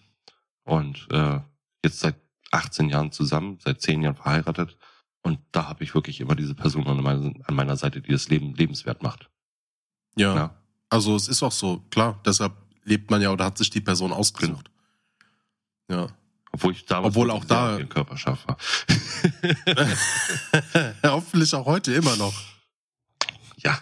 [0.65, 1.41] Und äh,
[1.85, 2.22] jetzt seit
[2.53, 4.77] 18 Jahren zusammen, seit 10 Jahren verheiratet.
[5.23, 8.29] Und da habe ich wirklich immer diese Person an meiner, an meiner Seite, die das
[8.29, 9.31] Leben lebenswert macht.
[10.17, 10.35] Ja.
[10.35, 10.55] Ja.
[10.91, 12.53] Also es ist auch so, klar, deshalb
[12.85, 14.71] lebt man ja oder hat sich die Person ausgesucht.
[15.89, 16.09] Ja.
[16.53, 18.57] Obwohl ich damals Obwohl auch da- ihren Körper scharf war.
[21.05, 22.35] Hoffentlich auch heute immer noch.
[23.59, 23.79] ja.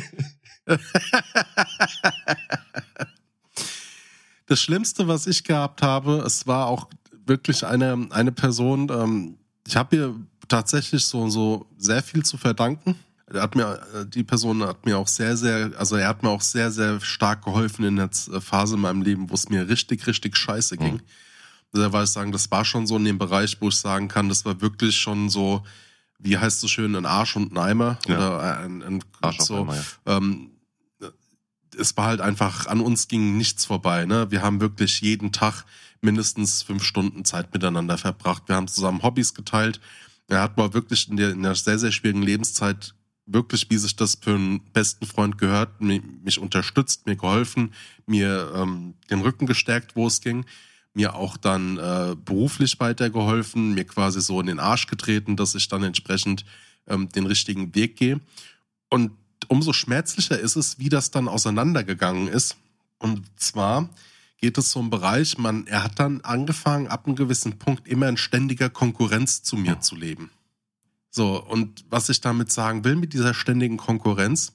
[4.47, 6.89] Das Schlimmste, was ich gehabt habe, es war auch
[7.33, 10.15] wirklich eine, eine Person, ähm, ich habe ihr
[10.49, 12.95] tatsächlich so, so sehr viel zu verdanken.
[13.33, 16.29] Er hat mir, äh, die Person hat mir auch sehr, sehr, also er hat mir
[16.29, 19.67] auch sehr, sehr stark geholfen in der Z- Phase in meinem Leben, wo es mir
[19.69, 20.95] richtig, richtig scheiße ging.
[20.97, 21.01] Mhm.
[21.73, 24.29] Daher war ich sagen, das war schon so in dem Bereich, wo ich sagen kann,
[24.29, 25.63] das war wirklich schon so,
[26.19, 28.17] wie heißt es so schön, ein Arsch und ein Eimer Ja.
[28.17, 30.17] oder ein, ein Arsch so, einmal, ja.
[30.19, 30.51] ähm,
[31.79, 34.05] es war halt einfach, an uns ging nichts vorbei.
[34.05, 34.31] Ne?
[34.31, 35.65] Wir haben wirklich jeden Tag
[36.03, 38.45] mindestens fünf Stunden Zeit miteinander verbracht.
[38.47, 39.81] Wir haben zusammen Hobbys geteilt.
[40.29, 42.95] Er hat mal wirklich in der, in der sehr, sehr schwierigen Lebenszeit
[43.27, 47.73] wirklich, wie sich das für einen besten Freund gehört, mich, mich unterstützt, mir geholfen,
[48.07, 50.45] mir ähm, den Rücken gestärkt, wo es ging,
[50.95, 55.69] mir auch dann äh, beruflich weitergeholfen, mir quasi so in den Arsch getreten, dass ich
[55.69, 56.45] dann entsprechend
[56.87, 58.21] ähm, den richtigen Weg gehe.
[58.91, 59.13] Und
[59.49, 62.57] umso schmerzlicher ist es, wie das dann auseinandergegangen ist.
[62.99, 63.89] Und zwar
[64.43, 68.09] geht es so im Bereich, man, er hat dann angefangen, ab einem gewissen Punkt immer
[68.09, 70.31] in ständiger Konkurrenz zu mir zu leben.
[71.11, 74.53] So, und was ich damit sagen will mit dieser ständigen Konkurrenz,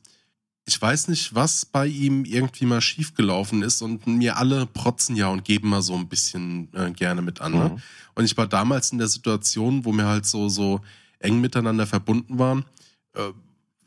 [0.66, 5.30] ich weiß nicht, was bei ihm irgendwie mal schiefgelaufen ist und mir alle protzen ja
[5.30, 7.54] und geben mal so ein bisschen äh, gerne mit an.
[7.54, 7.70] Ne?
[7.70, 7.82] Mhm.
[8.16, 10.82] Und ich war damals in der Situation, wo wir halt so, so
[11.20, 12.66] eng miteinander verbunden waren,
[13.14, 13.32] äh,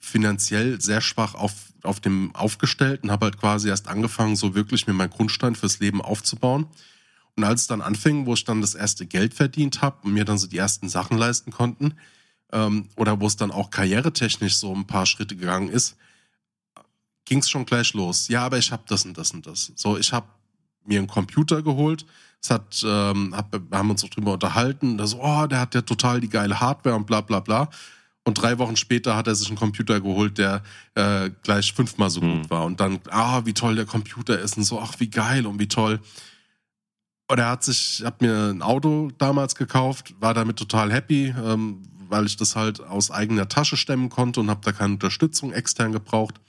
[0.00, 4.86] finanziell sehr schwach auf, auf dem aufgestellt und habe halt quasi erst angefangen, so wirklich
[4.86, 6.66] mir meinen Grundstein fürs Leben aufzubauen.
[7.36, 10.24] Und als es dann anfing, wo ich dann das erste Geld verdient habe und mir
[10.24, 11.94] dann so die ersten Sachen leisten konnten,
[12.52, 15.96] ähm, oder wo es dann auch karrieretechnisch so ein paar Schritte gegangen ist,
[17.24, 18.28] ging es schon gleich los.
[18.28, 19.72] Ja, aber ich habe das und das und das.
[19.76, 20.26] So, ich habe
[20.84, 22.04] mir einen Computer geholt.
[22.42, 24.98] Es hat, ähm, hab, wir haben uns auch drüber unterhalten.
[24.98, 27.68] Da so, oh, der hat ja total die geile Hardware und bla bla bla.
[28.24, 30.62] Und drei Wochen später hat er sich einen Computer geholt, der
[30.94, 32.42] äh, gleich fünfmal so Hm.
[32.42, 32.64] gut war.
[32.64, 35.68] Und dann, ah, wie toll der Computer ist und so, ach, wie geil und wie
[35.68, 36.00] toll.
[37.28, 41.82] Und er hat sich, hat mir ein Auto damals gekauft, war damit total happy, ähm,
[42.08, 45.92] weil ich das halt aus eigener Tasche stemmen konnte und habe da keine Unterstützung extern
[45.92, 46.40] gebraucht.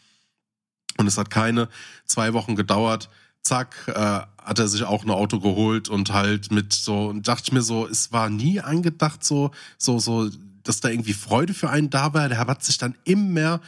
[0.97, 1.69] Und es hat keine
[2.05, 3.09] zwei Wochen gedauert.
[3.43, 7.43] Zack, äh, hat er sich auch ein Auto geholt und halt mit so, und dachte
[7.45, 10.29] ich mir so, es war nie angedacht, so, so, so,
[10.63, 12.29] dass da irgendwie Freude für einen da war.
[12.29, 13.61] Der hat sich dann immer,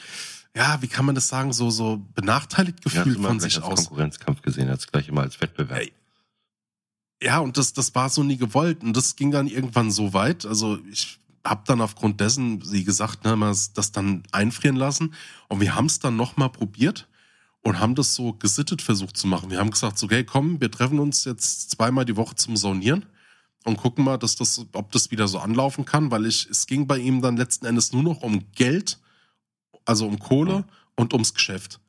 [0.56, 3.86] ja, wie kann man das sagen, so, so benachteiligt gefühlt von sich als aus.
[3.88, 5.80] Konkurrenzkampf gesehen, er hat es gleich immer als Wettbewerb.
[5.80, 5.94] Ey.
[7.22, 8.84] Ja, und das, das war so nie gewollt.
[8.84, 10.46] Und das ging dann irgendwann so weit.
[10.46, 13.38] Also ich habe dann aufgrund dessen, sie gesagt, ne,
[13.74, 15.14] das dann einfrieren lassen.
[15.48, 17.08] Und wir haben es dann nochmal probiert
[17.62, 19.50] und haben das so gesittet versucht zu machen.
[19.50, 23.06] Wir haben gesagt, so, okay, komm, wir treffen uns jetzt zweimal die Woche zum Saunieren
[23.63, 26.88] und gucken mal, dass das, ob das wieder so anlaufen kann, weil ich, es ging
[26.88, 28.99] bei ihm dann letzten Endes nur noch um Geld,
[29.86, 30.63] also um Kohle Mhm.
[30.95, 31.80] und ums Geschäft.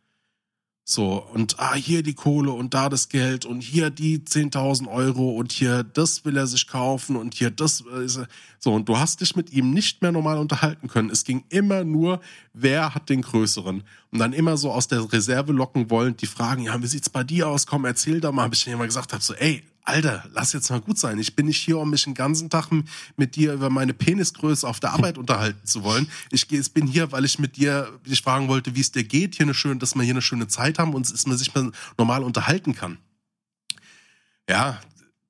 [0.87, 5.31] So, und ah, hier die Kohle und da das Geld und hier die 10.000 Euro
[5.31, 7.81] und hier das will er sich kaufen und hier das.
[7.81, 8.27] Äh,
[8.59, 11.09] so, und du hast dich mit ihm nicht mehr normal unterhalten können.
[11.09, 12.21] Es ging immer nur,
[12.53, 13.83] wer hat den größeren.
[14.11, 17.25] Und dann immer so aus der Reserve locken wollen, die fragen, ja, wie sieht's bei
[17.25, 17.67] dir aus?
[17.67, 18.43] Komm, erzähl doch mal.
[18.45, 21.19] Hab ich immer gesagt, hab so, ey, Alter, lass jetzt mal gut sein.
[21.19, 22.71] Ich bin nicht hier, um mich den ganzen Tag
[23.17, 26.09] mit dir über meine Penisgröße auf der Arbeit unterhalten zu wollen.
[26.31, 29.45] Ich bin hier, weil ich mit dir dich fragen wollte, wie es dir geht, hier
[29.45, 32.25] eine schöne, dass wir hier eine schöne Zeit haben und dass man sich mal normal
[32.25, 32.97] unterhalten kann.
[34.49, 34.81] Ja,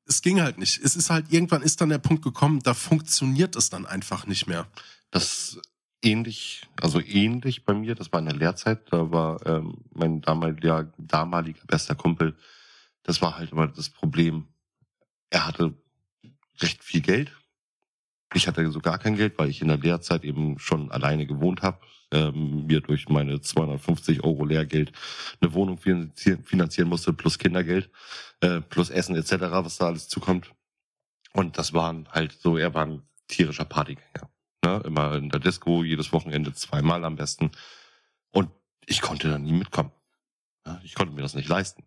[0.07, 0.81] es ging halt nicht.
[0.83, 4.47] Es ist halt, irgendwann ist dann der Punkt gekommen, da funktioniert es dann einfach nicht
[4.47, 4.69] mehr.
[5.11, 5.59] Das
[6.01, 10.93] ähnlich, also ähnlich bei mir, das war in der Lehrzeit, da war ähm, mein damaliger,
[10.99, 12.37] damaliger bester Kumpel,
[13.05, 14.49] das war halt immer das Problem.
[15.31, 15.75] Er hatte
[16.61, 17.33] recht viel Geld.
[18.35, 21.63] Ich hatte so gar kein Geld, weil ich in der Lehrzeit eben schon alleine gewohnt
[21.63, 21.79] habe,
[22.11, 24.93] ähm, mir durch meine 250 Euro Lehrgeld
[25.41, 27.91] eine Wohnung finanzieren musste, plus Kindergeld,
[28.41, 30.53] äh, plus Essen etc., was da alles zukommt.
[31.33, 34.31] Und das waren halt so, er war ein tierischer Partygänger.
[34.65, 34.83] Ne?
[34.85, 37.51] Immer in der Disco, jedes Wochenende zweimal am besten.
[38.31, 38.51] Und
[38.87, 39.93] ich konnte da nie mitkommen.
[40.83, 41.85] Ich konnte mir das nicht leisten.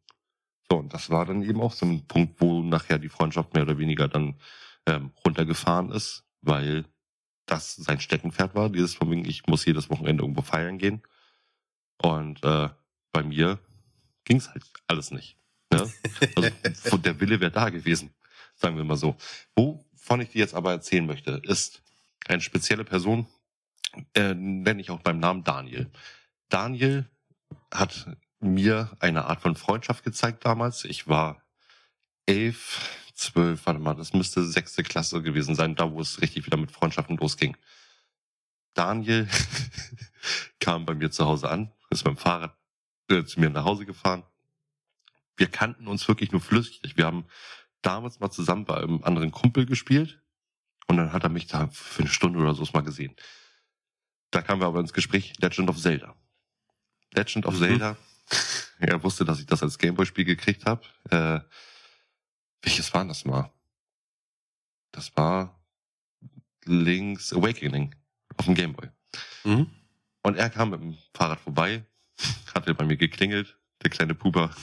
[0.70, 3.64] So, und das war dann eben auch so ein Punkt, wo nachher die Freundschaft mehr
[3.64, 4.36] oder weniger dann
[4.86, 6.86] ähm, runtergefahren ist, weil
[7.46, 11.02] das sein Steckenpferd war, dieses von wegen, ich muss jedes Wochenende irgendwo feiern gehen.
[12.02, 12.70] Und äh,
[13.12, 13.60] bei mir
[14.26, 15.38] ging's halt alles nicht.
[15.72, 15.92] Ne?
[16.64, 18.14] Also der Wille wäre da gewesen,
[18.56, 19.16] sagen wir mal so.
[19.56, 21.82] Wovon ich dir jetzt aber erzählen möchte, ist
[22.28, 23.28] eine spezielle Person,
[24.14, 25.90] äh, nenne ich auch beim Namen Daniel.
[26.50, 27.10] Daniel
[27.72, 30.86] hat mir eine Art von Freundschaft gezeigt damals.
[30.86, 31.42] Ich war
[32.26, 36.58] elf, zwölf, warte mal, das müsste sechste Klasse gewesen sein, da wo es richtig wieder
[36.58, 37.58] mit Freundschaften losging.
[38.74, 39.28] Daniel
[40.60, 42.56] kam bei mir zu Hause an, ist beim Fahrrad
[43.10, 44.24] äh, zu mir nach Hause gefahren.
[45.36, 46.98] Wir kannten uns wirklich nur flüssig.
[46.98, 47.26] Wir haben
[47.82, 50.22] damals mal zusammen bei einem anderen Kumpel gespielt
[50.88, 53.16] und dann hat er mich da für eine Stunde oder so mal gesehen.
[54.32, 56.16] Da kamen wir aber ins Gespräch Legend of Zelda.
[57.14, 57.60] Legend of mhm.
[57.60, 57.98] Zelda
[58.80, 60.82] er wusste, dass ich das als Gameboy-Spiel gekriegt habe.
[61.10, 61.40] Äh,
[62.62, 63.52] welches war das mal?
[64.92, 65.60] Das war
[66.66, 67.96] Link's Awakening
[68.36, 68.90] auf dem Gameboy.
[69.44, 69.70] Mhm.
[70.24, 71.86] Und er kam mit dem Fahrrad vorbei,
[72.54, 74.54] hatte bei mir geklingelt, der kleine Puber,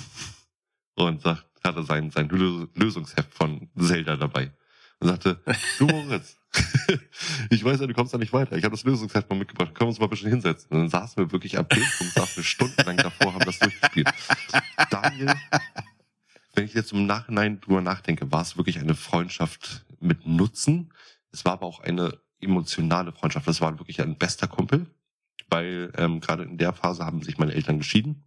[0.95, 4.53] und sagt, hatte sein, sein Lösungsheft von Zelda dabei.
[4.99, 5.43] Und sagte,
[5.79, 6.37] du Moritz,
[7.51, 8.57] ich weiß ja, du kommst da nicht weiter.
[8.57, 9.75] Ich habe das Lösungsheft mal mitgebracht.
[9.75, 10.71] Können wir uns mal ein bisschen hinsetzen?
[10.71, 14.11] Und dann saßen wir wirklich dem Punkt, saßen wir stundenlang davor, haben das durchgespielt.
[14.91, 15.35] Daniel,
[16.55, 20.93] wenn ich jetzt im Nachhinein drüber nachdenke, war es wirklich eine Freundschaft mit Nutzen.
[21.33, 23.49] Es war aber auch eine emotionale Freundschaft.
[23.49, 24.87] Das war wirklich ein bester Kumpel,
[25.49, 28.25] weil ähm, gerade in der Phase haben sich meine Eltern geschieden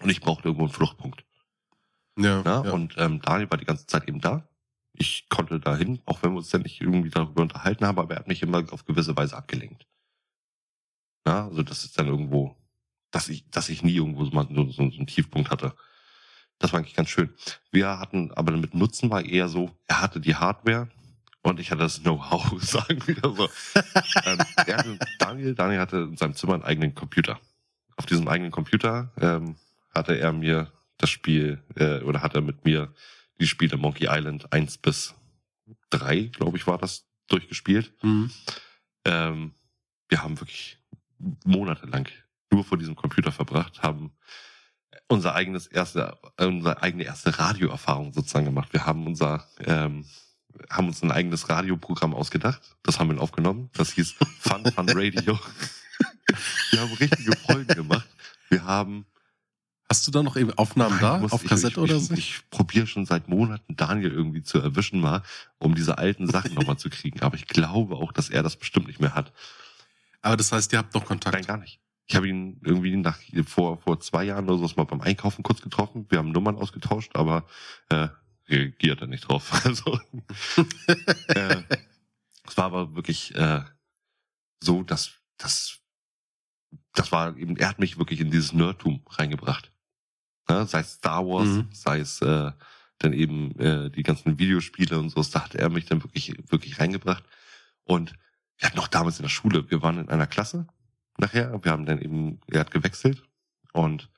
[0.00, 1.24] und ich brauchte irgendwo einen Fluchtpunkt.
[2.16, 2.72] Ja, ja, ja.
[2.72, 4.48] Und ähm, Daniel war die ganze Zeit eben da
[4.98, 8.20] ich konnte dahin, auch wenn wir uns dann nicht irgendwie darüber unterhalten haben, aber er
[8.20, 9.86] hat mich immer auf gewisse Weise abgelenkt.
[11.26, 12.56] Ja, also das ist dann irgendwo,
[13.10, 15.74] dass ich, dass ich nie irgendwo so, so, so einen Tiefpunkt hatte.
[16.58, 17.32] Das war eigentlich ganz schön.
[17.70, 20.88] Wir hatten, aber mit Nutzen war eher so, er hatte die Hardware
[21.42, 23.48] und ich hatte das Know-how, sagen wir so.
[24.24, 27.38] ähm, hatte, Daniel, Daniel hatte in seinem Zimmer einen eigenen Computer.
[27.96, 29.56] Auf diesem eigenen Computer ähm,
[29.94, 32.92] hatte er mir das Spiel äh, oder hat er mit mir
[33.40, 35.14] die Spiele Monkey Island 1 bis
[35.90, 37.92] 3, glaube ich, war das, durchgespielt.
[38.02, 38.30] Mhm.
[39.04, 39.54] Ähm,
[40.08, 40.78] wir haben wirklich
[41.44, 42.08] monatelang
[42.50, 44.12] nur vor diesem Computer verbracht, haben
[45.08, 48.72] unser eigenes erste, unsere eigene erste Radioerfahrung sozusagen gemacht.
[48.72, 50.06] Wir haben unser, ähm,
[50.70, 52.76] haben uns ein eigenes Radioprogramm ausgedacht.
[52.82, 53.70] Das haben wir aufgenommen.
[53.74, 55.38] Das hieß Fun Fun Radio.
[56.70, 58.08] wir haben richtige Folgen gemacht.
[58.48, 59.06] Wir haben
[59.90, 61.18] Hast du da noch eben Aufnahmen da?
[61.18, 62.14] Muss, auf Kassette ich, oder ich, so?
[62.14, 65.22] Ich probiere schon seit Monaten Daniel irgendwie zu erwischen mal,
[65.58, 67.20] um diese alten Sachen nochmal zu kriegen.
[67.20, 69.32] Aber ich glaube auch, dass er das bestimmt nicht mehr hat.
[70.20, 71.34] Aber das heißt, ihr habt noch Kontakt?
[71.34, 71.80] Nein, gar nicht.
[72.06, 75.62] Ich habe ihn irgendwie nach vor vor zwei Jahren oder so mal beim Einkaufen kurz
[75.62, 76.06] getroffen.
[76.10, 77.46] Wir haben Nummern ausgetauscht, aber
[77.88, 78.08] äh,
[78.48, 79.52] reagiert er nicht drauf.
[79.64, 79.98] Also
[81.28, 81.62] äh,
[82.46, 83.62] es war aber wirklich äh,
[84.60, 85.80] so, dass das
[86.92, 89.72] das war eben, er hat mich wirklich in dieses Nerdtum reingebracht.
[90.48, 90.66] Ne?
[90.66, 91.68] Sei es Star Wars, mhm.
[91.72, 92.52] sei es äh,
[92.98, 96.80] dann eben äh, die ganzen Videospiele und so, da hat er mich dann wirklich, wirklich
[96.80, 97.24] reingebracht.
[97.84, 98.14] Und
[98.56, 100.66] wir hatten noch damals in der Schule, wir waren in einer Klasse
[101.18, 103.22] nachher, wir haben dann eben, er hat gewechselt
[103.72, 104.08] und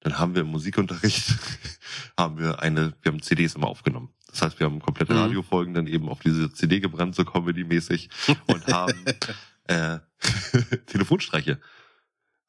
[0.00, 1.34] dann haben wir im Musikunterricht,
[2.18, 4.10] haben wir eine, wir haben CDs immer aufgenommen.
[4.28, 5.20] Das heißt, wir haben komplette mhm.
[5.20, 8.10] Radiofolgen dann eben auf diese CD gebrannt, so Comedy-mäßig
[8.46, 9.04] und haben
[9.64, 9.98] äh,
[10.86, 11.60] Telefonstreiche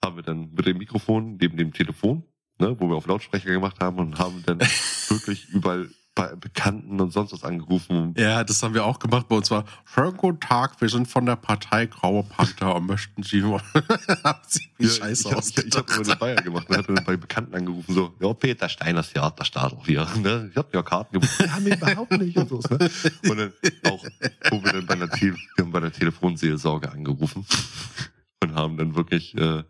[0.03, 2.23] haben wir dann mit dem Mikrofon neben dem Telefon
[2.59, 4.59] ne, wo wir auf Lautsprecher gemacht haben und haben dann
[5.09, 8.15] wirklich überall bei Bekannten und sonst was angerufen.
[8.17, 9.27] Ja, das haben wir auch gemacht.
[9.27, 13.21] Bei uns war, schönen guten Tag, wir sind von der Partei Graue Panther und möchten
[13.21, 13.61] Sie nur.
[14.79, 17.05] Wie ja, scheiße ich hab, ich, ich habe immer den Bayern gemacht und hatte dann
[17.05, 20.07] bei Bekannten angerufen, so, ja, Peter Steiners Theaterstadel hier.
[20.17, 20.49] Ne?
[20.49, 21.39] Ich hab ja Karten gemacht.
[21.39, 22.57] Wir haben überhaupt nicht und so.
[22.67, 22.89] Ne?
[23.29, 23.53] Und dann
[23.91, 24.03] auch,
[24.49, 27.45] wo wir dann bei der, wir haben bei der Telefonseelsorge angerufen
[28.41, 29.63] und haben dann wirklich äh,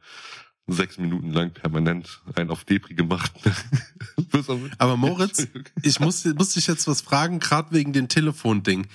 [0.67, 3.31] sechs Minuten lang permanent ein auf Depri gemacht.
[4.77, 5.47] Aber Moritz,
[5.81, 8.87] ich muss, muss dich jetzt was fragen, gerade wegen dem Telefonding.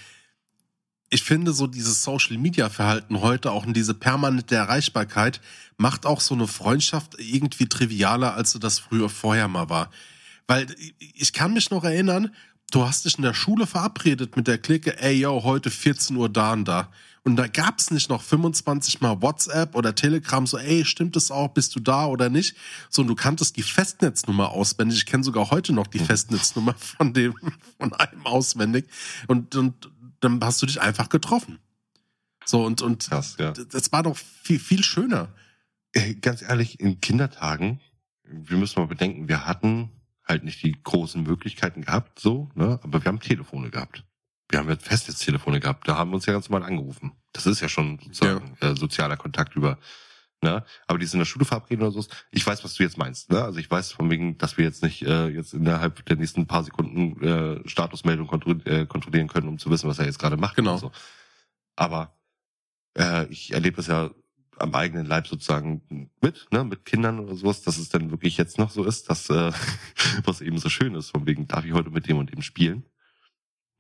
[1.08, 5.40] Ich finde so dieses Social Media Verhalten heute auch in diese permanente Erreichbarkeit
[5.76, 9.90] macht auch so eine Freundschaft irgendwie trivialer, als du das früher vorher mal war.
[10.46, 10.66] Weil
[10.98, 12.34] ich kann mich noch erinnern,
[12.70, 16.28] du hast dich in der Schule verabredet mit der Clique, ey yo, heute 14 Uhr
[16.28, 16.90] da und da.
[17.24, 21.48] Und da gab's nicht noch 25 mal WhatsApp oder Telegram, so, ey, stimmt es auch,
[21.48, 22.56] bist du da oder nicht?
[22.90, 24.98] So, und du kanntest die Festnetznummer auswendig.
[24.98, 26.06] Ich kenne sogar heute noch die mhm.
[26.06, 27.34] Festnetznummer von dem,
[27.78, 28.86] von einem auswendig.
[29.28, 31.60] Und, und dann hast du dich einfach getroffen.
[32.44, 33.52] So, und, und Krass, ja.
[33.52, 35.32] das war doch viel, viel schöner.
[36.22, 37.80] Ganz ehrlich, in Kindertagen,
[38.24, 39.90] wir müssen mal bedenken, wir hatten
[40.26, 44.04] halt nicht die großen Möglichkeiten gehabt, so, ne, aber wir haben Telefone gehabt
[44.53, 47.12] wir haben ja Festnetztelefone gehabt, da haben wir uns ja ganz normal angerufen.
[47.32, 48.70] Das ist ja schon sozusagen ja.
[48.70, 49.78] Äh, sozialer Kontakt über,
[50.42, 50.62] ne?
[50.86, 52.07] Aber die sind in der Schule verabredet oder so.
[52.30, 53.42] Ich weiß, was du jetzt meinst, ne?
[53.42, 56.64] Also ich weiß von wegen, dass wir jetzt nicht äh, jetzt innerhalb der nächsten paar
[56.64, 60.57] Sekunden äh, Statusmeldung kontro äh, kontrollieren können, um zu wissen, was er jetzt gerade macht.
[60.57, 60.76] Genau.
[60.76, 60.92] So.
[61.74, 62.14] Aber
[62.98, 64.11] äh, ich erlebe es ja
[64.59, 68.59] am eigenen Leib sozusagen mit, ne, mit Kindern oder sowas, dass es dann wirklich jetzt
[68.59, 69.50] noch so ist, dass äh,
[70.24, 72.84] was eben so schön ist, von wegen, darf ich heute mit dem und dem spielen?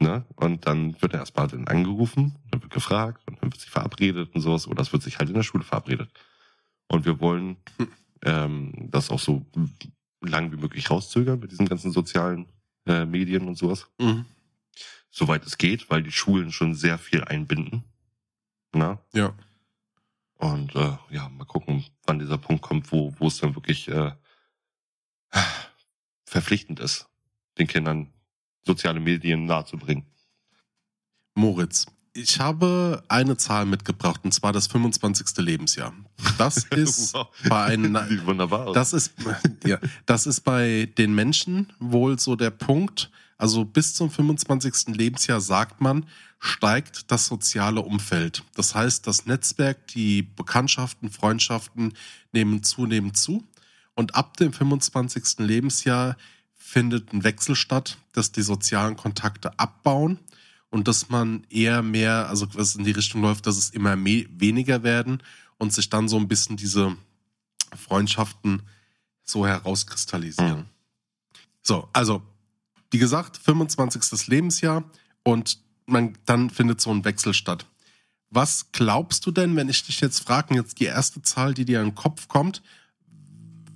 [0.02, 0.24] Ne?
[0.34, 4.34] Und dann wird er erstmal dann angerufen, dann wird gefragt und dann wird sich verabredet
[4.34, 6.10] und sowas, oder es wird sich halt in der Schule verabredet.
[6.88, 7.56] Und wir wollen
[8.24, 9.46] ähm, das auch so
[10.20, 12.48] lang wie möglich rauszögern mit diesen ganzen sozialen
[12.86, 13.86] äh, Medien und sowas.
[14.00, 14.24] Mhm.
[15.08, 17.84] Soweit es geht, weil die Schulen schon sehr viel einbinden.
[18.72, 18.98] Na?
[19.12, 19.34] Ja.
[20.38, 24.10] Und äh, ja, mal gucken, wann dieser Punkt kommt, wo, wo es dann wirklich äh,
[26.24, 27.08] verpflichtend ist,
[27.56, 28.12] den Kindern
[28.64, 30.04] soziale Medien nahezubringen.
[31.34, 35.38] Moritz, ich habe eine Zahl mitgebracht und zwar das 25.
[35.38, 35.94] Lebensjahr.
[36.38, 37.28] Das ist wow.
[37.48, 37.94] bei einem,
[38.26, 38.72] wunderbar.
[38.72, 39.12] Das ist
[39.64, 43.10] ja, das ist bei den Menschen wohl so der Punkt.
[43.38, 44.94] Also bis zum 25.
[44.94, 46.06] Lebensjahr sagt man,
[46.38, 48.44] steigt das soziale Umfeld.
[48.54, 51.94] Das heißt, das Netzwerk, die Bekanntschaften, Freundschaften
[52.32, 53.42] nehmen zunehmend zu.
[53.94, 55.38] Und ab dem 25.
[55.38, 56.16] Lebensjahr
[56.72, 60.18] findet ein Wechsel statt, dass die sozialen Kontakte abbauen
[60.70, 64.24] und dass man eher mehr, also was in die Richtung läuft, dass es immer mehr,
[64.30, 65.22] weniger werden
[65.58, 66.96] und sich dann so ein bisschen diese
[67.76, 68.62] Freundschaften
[69.22, 70.60] so herauskristallisieren.
[70.60, 70.66] Mhm.
[71.60, 72.22] So, also,
[72.90, 74.28] wie gesagt, 25.
[74.28, 74.82] Lebensjahr
[75.24, 77.66] und man, dann findet so ein Wechsel statt.
[78.30, 81.80] Was glaubst du denn, wenn ich dich jetzt frage, jetzt die erste Zahl, die dir
[81.80, 82.62] in den Kopf kommt,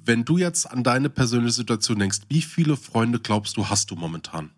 [0.07, 3.97] wenn du jetzt an deine persönliche Situation denkst, wie viele Freunde glaubst du, hast du
[3.97, 4.51] momentan?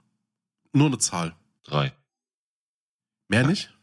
[0.72, 1.34] Nur eine Zahl.
[1.64, 1.92] Drei.
[3.28, 3.48] Mehr ja.
[3.48, 3.74] nicht?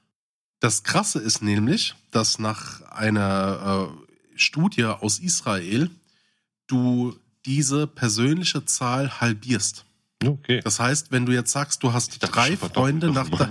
[0.59, 5.89] Das Krasse ist nämlich, dass nach einer äh, Studie aus Israel
[6.67, 9.85] du diese persönliche Zahl halbierst.
[10.23, 10.61] Okay.
[10.63, 13.49] Das heißt, wenn du jetzt sagst, du hast drei Freunde nach der,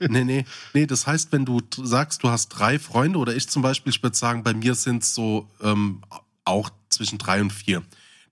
[0.08, 0.44] nee, nee,
[0.74, 4.02] nee, das heißt, wenn du sagst, du hast drei Freunde oder ich zum Beispiel, ich
[4.02, 6.02] würde sagen, bei mir sind es so ähm,
[6.44, 7.82] auch zwischen drei und vier.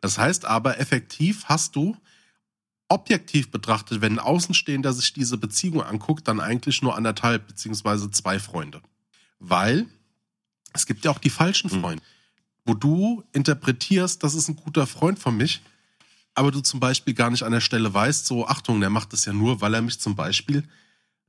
[0.01, 1.97] Das heißt aber, effektiv hast du
[2.89, 8.39] objektiv betrachtet, wenn ein Außenstehender sich diese Beziehung anguckt, dann eigentlich nur anderthalb beziehungsweise zwei
[8.39, 8.83] Freunde.
[9.39, 9.87] Weil
[10.73, 11.81] es gibt ja auch die falschen hm.
[11.81, 12.61] Freunde, mhm.
[12.65, 15.63] wo du interpretierst, das ist ein guter Freund von mich,
[16.35, 19.25] aber du zum Beispiel gar nicht an der Stelle weißt, so Achtung, der macht das
[19.25, 20.65] ja nur, weil er mich zum Beispiel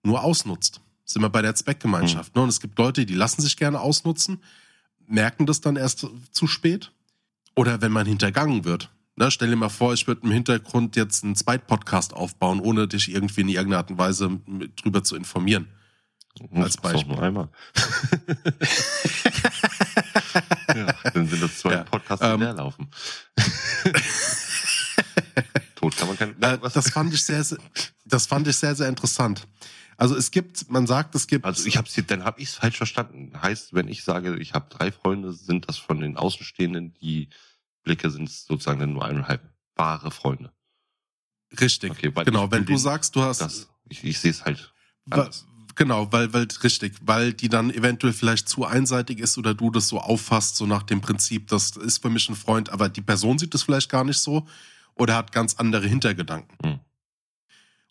[0.03, 0.82] nur ausnutzt.
[1.05, 2.36] Sind wir bei der Zweckgemeinschaft.
[2.36, 2.39] Mhm.
[2.39, 2.43] Ne?
[2.43, 4.41] Und es gibt Leute, die lassen sich gerne ausnutzen,
[5.07, 6.91] merken das dann erst zu spät
[7.55, 8.91] oder wenn man hintergangen wird.
[9.15, 13.13] Na, stell dir mal vor, ich würde im Hintergrund jetzt einen Zweitpodcast aufbauen, ohne dich
[13.13, 14.39] irgendwie in irgendeiner Art und Weise
[14.81, 15.67] drüber zu informieren.
[16.39, 17.13] Das Als Beispiel.
[17.13, 17.49] Nur einmal.
[20.75, 22.89] ja, dann sind das zwei ja, Podcasts, die ähm, leer laufen.
[25.75, 26.41] Tot kann man kein.
[26.41, 27.57] Äh, das fand ich sehr, sehr,
[28.05, 29.45] das fand ich sehr, sehr interessant.
[30.01, 31.45] Also es gibt, man sagt, es gibt.
[31.45, 33.39] Also ich habe dann habe ich es falsch verstanden.
[33.39, 37.29] Heißt, wenn ich sage, ich habe drei Freunde, sind das von den Außenstehenden, die
[37.83, 40.51] Blicke sind sozusagen dann nur eineinhalb wahre Freunde.
[41.59, 41.91] Richtig.
[41.91, 43.41] Okay, genau, wenn du sagst, du hast.
[43.41, 44.73] Das, ich, ich sehe es halt.
[45.07, 45.45] Anders.
[45.75, 49.87] Genau, weil, weil, richtig, weil die dann eventuell vielleicht zu einseitig ist oder du das
[49.87, 53.37] so auffasst, so nach dem Prinzip, das ist für mich ein Freund, aber die Person
[53.37, 54.47] sieht es vielleicht gar nicht so
[54.95, 56.57] oder hat ganz andere Hintergedanken.
[56.65, 56.79] Hm.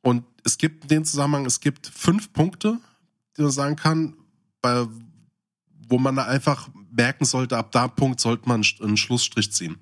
[0.03, 2.79] Und es gibt in dem Zusammenhang, es gibt fünf Punkte,
[3.37, 4.15] die man sagen kann,
[4.63, 4.87] bei,
[5.89, 9.79] wo man da einfach merken sollte, ab da Punkt sollte man einen Schlussstrich ziehen.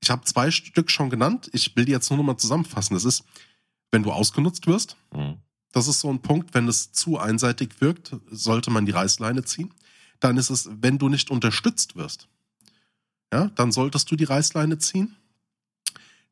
[0.00, 1.50] Ich habe zwei Stück schon genannt.
[1.52, 2.94] Ich will die jetzt nur noch mal zusammenfassen.
[2.94, 3.24] Das ist,
[3.90, 4.96] wenn du ausgenutzt wirst.
[5.14, 5.36] Mhm.
[5.72, 9.72] Das ist so ein Punkt, wenn es zu einseitig wirkt, sollte man die Reißleine ziehen.
[10.18, 12.28] Dann ist es, wenn du nicht unterstützt wirst,
[13.32, 15.14] ja, dann solltest du die Reißleine ziehen.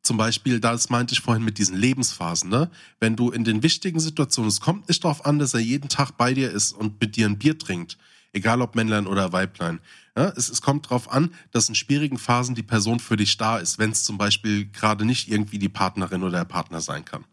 [0.02, 2.70] Zum Beispiel, das meinte ich vorhin mit diesen Lebensphasen, ne?
[3.00, 6.12] Wenn du in den wichtigen Situationen, es kommt nicht darauf an, dass er jeden Tag
[6.16, 7.98] bei dir ist und mit dir ein Bier trinkt,
[8.32, 9.80] egal ob Männlein oder Weiblein.
[10.16, 13.58] Ja, es, es kommt darauf an, dass in schwierigen Phasen die Person für dich da
[13.58, 17.24] ist, wenn es zum Beispiel gerade nicht irgendwie die Partnerin oder der Partner sein kann.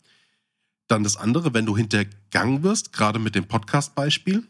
[0.88, 4.48] Dann das andere, wenn du hintergangen wirst, gerade mit dem Podcast-Beispiel.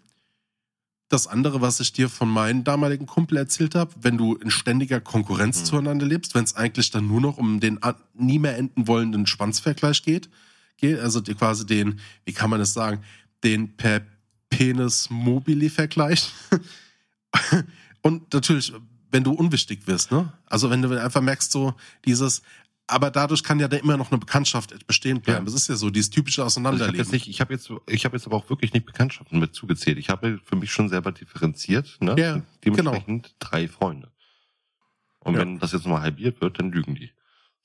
[1.08, 5.00] Das andere, was ich dir von meinem damaligen Kumpel erzählt habe, wenn du in ständiger
[5.00, 5.66] Konkurrenz Mhm.
[5.66, 7.80] zueinander lebst, wenn es eigentlich dann nur noch um den
[8.14, 10.30] nie mehr enden wollenden Schwanzvergleich geht,
[10.78, 13.02] geht also quasi den, wie kann man das sagen,
[13.44, 14.02] den per
[14.50, 16.32] Penis mobili Vergleich.
[18.02, 18.74] Und natürlich,
[19.12, 20.32] wenn du unwichtig wirst, ne?
[20.48, 21.74] Also wenn du einfach merkst, so
[22.06, 22.42] dieses,
[22.88, 25.40] aber dadurch kann ja dann immer noch eine Bekanntschaft bestehen bleiben.
[25.40, 25.46] Ja.
[25.46, 26.98] Das ist ja so, dieses typische Also ich habe Auseinanderleben.
[27.04, 29.98] jetzt nicht, ich habe jetzt, ich habe jetzt aber auch wirklich nicht Bekanntschaften mit zugezählt.
[29.98, 32.16] Ich habe für mich schon selber differenziert, ne?
[32.18, 34.12] Ja, Dementsprechend drei Freunde.
[35.20, 35.40] Und Ja.
[35.40, 37.12] wenn das jetzt nochmal halbiert wird, dann lügen die.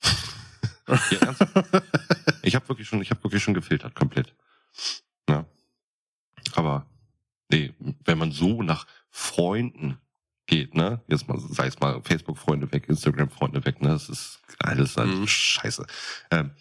[0.87, 1.83] ja, ernsthaft.
[2.41, 4.33] Ich habe wirklich schon, ich habe wirklich schon gefiltert, komplett.
[5.29, 5.45] Ja.
[6.55, 6.87] Aber
[7.51, 7.73] nee,
[8.05, 9.99] wenn man so nach Freunden
[10.51, 14.97] geht, ne, jetzt mal, sei es mal Facebook-Freunde weg, Instagram-Freunde weg, ne, das ist alles
[14.97, 15.25] halt Mhm.
[15.25, 15.87] scheiße.
[16.29, 16.51] Ähm,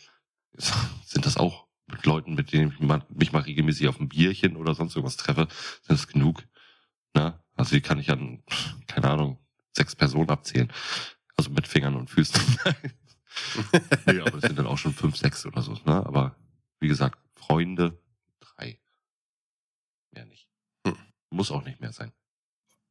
[1.05, 4.57] sind das auch mit Leuten, mit denen ich mal, mich mal regelmäßig auf ein Bierchen
[4.57, 5.49] oder sonst irgendwas treffe,
[5.83, 6.45] sind das genug.
[7.15, 7.39] Ne?
[7.57, 8.45] Also die kann ich an,
[8.87, 9.39] keine Ahnung,
[9.77, 10.73] sechs Personen abzählen.
[11.37, 12.41] Also mit Fingern und Füßen.
[14.07, 15.73] nee, aber es sind dann auch schon fünf, sechs oder so.
[15.85, 16.07] Ne?
[16.07, 16.37] Aber
[16.79, 17.99] wie gesagt, Freunde,
[18.39, 18.79] drei.
[20.13, 20.49] Mehr nicht.
[20.87, 20.97] Hm.
[21.31, 22.13] Muss auch nicht mehr sein.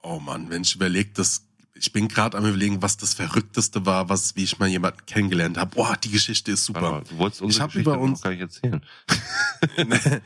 [0.02, 4.10] Oh Mann, wenn ich überlege, das, ich bin gerade am überlegen, was das Verrückteste war,
[4.10, 5.76] was, wie ich mal jemanden kennengelernt habe.
[5.76, 7.10] Boah, die Geschichte ist Warte mal, super.
[7.10, 8.82] du wolltest unsere hab Geschichte über uns- gar nicht erzählen.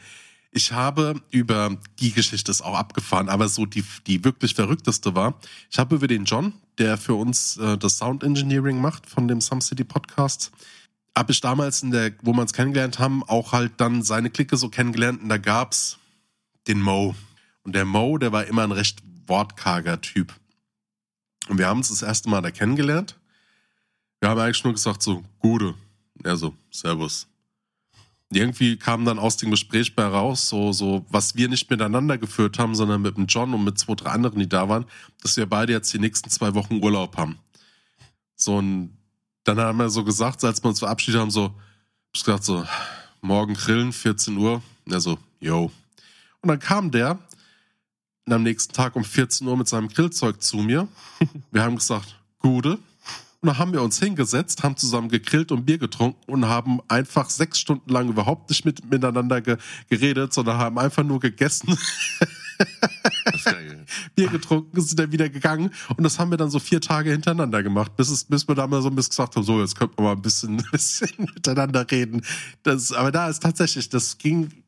[0.52, 5.40] ich habe über, die Geschichte ist auch abgefahren, aber so die, die wirklich verrückteste war,
[5.72, 9.42] ich habe über den John, der für uns äh, das Sound Engineering macht von dem
[9.42, 10.52] Some City Podcast,
[11.18, 14.58] habe ich damals in der, wo wir uns kennengelernt haben, auch halt dann seine Clique
[14.58, 15.98] so kennengelernt und da gab's
[16.68, 17.16] den Mo.
[17.64, 20.34] Und der Mo, der war immer ein recht wortkarger Typ.
[21.48, 23.18] Und wir haben uns das erste Mal da kennengelernt.
[24.20, 25.76] Wir haben eigentlich nur gesagt so, Gude.
[26.24, 27.28] Er so, Servus.
[28.30, 32.18] Und irgendwie kam dann aus dem Gespräch bei raus, so, so, was wir nicht miteinander
[32.18, 34.86] geführt haben, sondern mit dem John und mit zwei, drei anderen, die da waren,
[35.22, 37.38] dass wir beide jetzt die nächsten zwei Wochen Urlaub haben.
[38.36, 38.98] So, und
[39.44, 41.54] dann haben wir so gesagt, als wir uns verabschiedet haben, so,
[42.14, 42.66] ich gesagt so,
[43.22, 44.62] morgen grillen, 14 Uhr.
[44.90, 45.72] Er so, yo.
[46.42, 47.20] Und dann kam der
[48.26, 50.88] und am nächsten Tag um 14 Uhr mit seinem Grillzeug zu mir.
[51.52, 52.80] Wir haben gesagt, Gude.
[53.42, 57.30] Und dann haben wir uns hingesetzt, haben zusammen gegrillt und Bier getrunken und haben einfach
[57.30, 59.58] sechs Stunden lang überhaupt nicht mit, miteinander ge
[59.90, 61.78] geredet, sondern haben einfach nur gegessen.
[64.16, 67.64] Bier getrunken, sind dann wieder gegangen und das haben wir dann so vier Tage hintereinander
[67.64, 69.98] gemacht, bis, es, bis wir da mal so ein bisschen gesagt haben, so jetzt könnten
[69.98, 72.22] wir mal ein bisschen, bisschen miteinander reden.
[72.62, 74.63] Das, aber da ist tatsächlich, das ging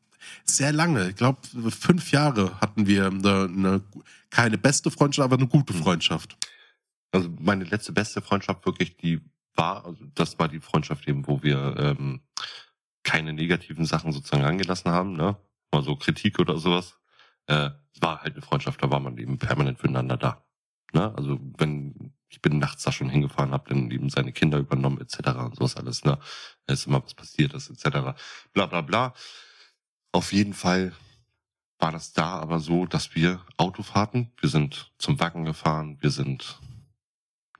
[0.48, 1.10] sehr lange.
[1.10, 1.40] Ich glaube,
[1.70, 3.82] fünf Jahre hatten wir eine, eine,
[4.30, 6.36] keine beste Freundschaft, aber eine gute Freundschaft.
[7.12, 9.20] Also meine letzte beste Freundschaft wirklich, die
[9.54, 12.20] war, also das war die Freundschaft eben, wo wir ähm,
[13.02, 15.36] keine negativen Sachen sozusagen angelassen haben, ne?
[15.72, 16.98] Mal so Kritik oder sowas.
[17.46, 17.70] Äh,
[18.00, 20.44] war halt eine Freundschaft, da war man eben permanent füreinander da.
[20.92, 21.14] Ne?
[21.16, 25.38] Also wenn ich bin nachts da schon hingefahren, habe dann eben seine Kinder übernommen etc.
[25.38, 26.18] und sowas alles, ne?
[26.66, 28.18] Ist immer was passiert ist etc.
[28.52, 29.14] Bla bla bla.
[30.16, 30.94] Auf jeden Fall
[31.78, 36.58] war das da aber so, dass wir Autofahrten, wir sind zum Wacken gefahren, wir sind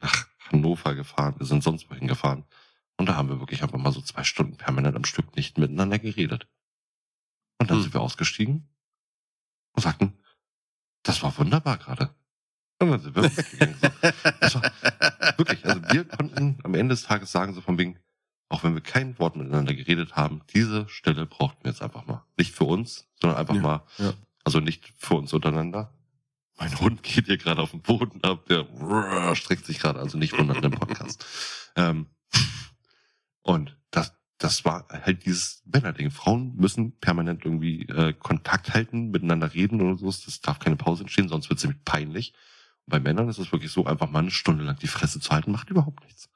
[0.01, 2.47] nach Hannover gefahren, wir sind sonst wohin gefahren.
[2.97, 5.99] Und da haben wir wirklich einfach mal so zwei Stunden permanent am Stück nicht miteinander
[5.99, 6.49] geredet.
[7.61, 7.83] Und dann Hm.
[7.83, 8.67] sind wir ausgestiegen
[9.75, 10.19] und sagten,
[11.03, 12.15] das war wunderbar gerade.
[12.81, 13.77] Und dann sind wir weggegangen.
[14.49, 14.63] So.
[14.63, 17.99] War wirklich, also wir konnten am Ende des Tages sagen, so von wegen,
[18.49, 22.25] auch wenn wir kein Wort miteinander geredet haben, diese Stelle brauchten wir jetzt einfach mal.
[22.37, 24.13] Nicht für uns, sondern einfach Ja, mal, ja.
[24.45, 25.93] also nicht für uns untereinander.
[26.59, 28.67] Mein Hund geht hier gerade auf den Boden ab, der
[29.35, 31.27] streckt sich gerade, also nicht wundern im Podcast.
[31.77, 32.07] ähm,
[33.43, 36.11] und das, das war halt dieses Männerding.
[36.11, 40.07] Frauen müssen permanent irgendwie äh, Kontakt halten, miteinander reden oder so.
[40.07, 42.33] Das darf keine Pause entstehen, sonst wird es nämlich peinlich.
[42.87, 45.31] Und bei Männern ist es wirklich so, einfach mal eine Stunde lang die Fresse zu
[45.31, 46.31] halten, macht überhaupt nichts.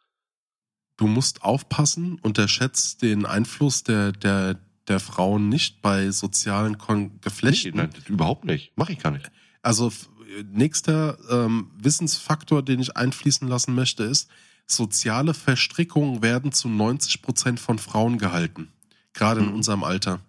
[1.00, 7.70] Du musst aufpassen, unterschätzt den Einfluss der, der, der Frauen nicht bei sozialen Kon Geflechten.
[7.74, 8.76] Nee, nein, überhaupt nicht.
[8.76, 9.30] Mache ich gar nicht.
[9.62, 9.90] Also
[10.52, 14.28] nächster ähm, Wissensfaktor, den ich einfließen lassen möchte, ist,
[14.66, 18.68] soziale Verstrickungen werden zu 90 Prozent von Frauen gehalten.
[19.14, 19.54] Gerade in Mhm.
[19.54, 20.20] unserem Alter.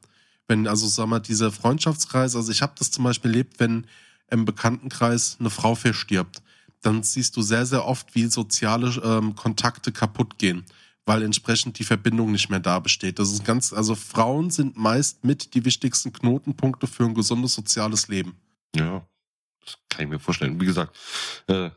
[0.48, 3.88] Wenn, also sag mal, dieser Freundschaftskreis, also ich habe das zum Beispiel erlebt, wenn
[4.30, 6.42] im Bekanntenkreis eine Frau verstirbt,
[6.82, 10.66] dann siehst du sehr, sehr oft, wie soziale ähm, Kontakte kaputt gehen,
[11.06, 13.20] weil entsprechend die Verbindung nicht mehr da besteht.
[13.20, 18.08] Das ist ganz, also Frauen sind meist mit die wichtigsten Knotenpunkte für ein gesundes soziales
[18.08, 18.36] Leben.
[18.76, 19.06] Ja,
[19.64, 20.60] das kann ich mir vorstellen.
[20.60, 20.98] Wie gesagt,
[21.48, 21.70] äh,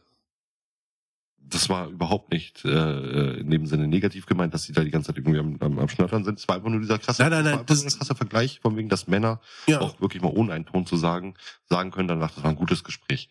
[1.47, 5.09] das war überhaupt nicht äh, in dem Sinne negativ gemeint, dass sie da die ganze
[5.09, 6.39] Zeit irgendwie am, am, am Schnattern sind.
[6.39, 8.89] Es war einfach nur dieser krasse, Nein, nein, nein, das das- krasser Vergleich, von wegen,
[8.89, 11.35] dass Männer Ja, auch wirklich mal ohne einen Ton zu sagen,
[11.69, 13.29] sagen können danach, das war ein gutes Gespräch.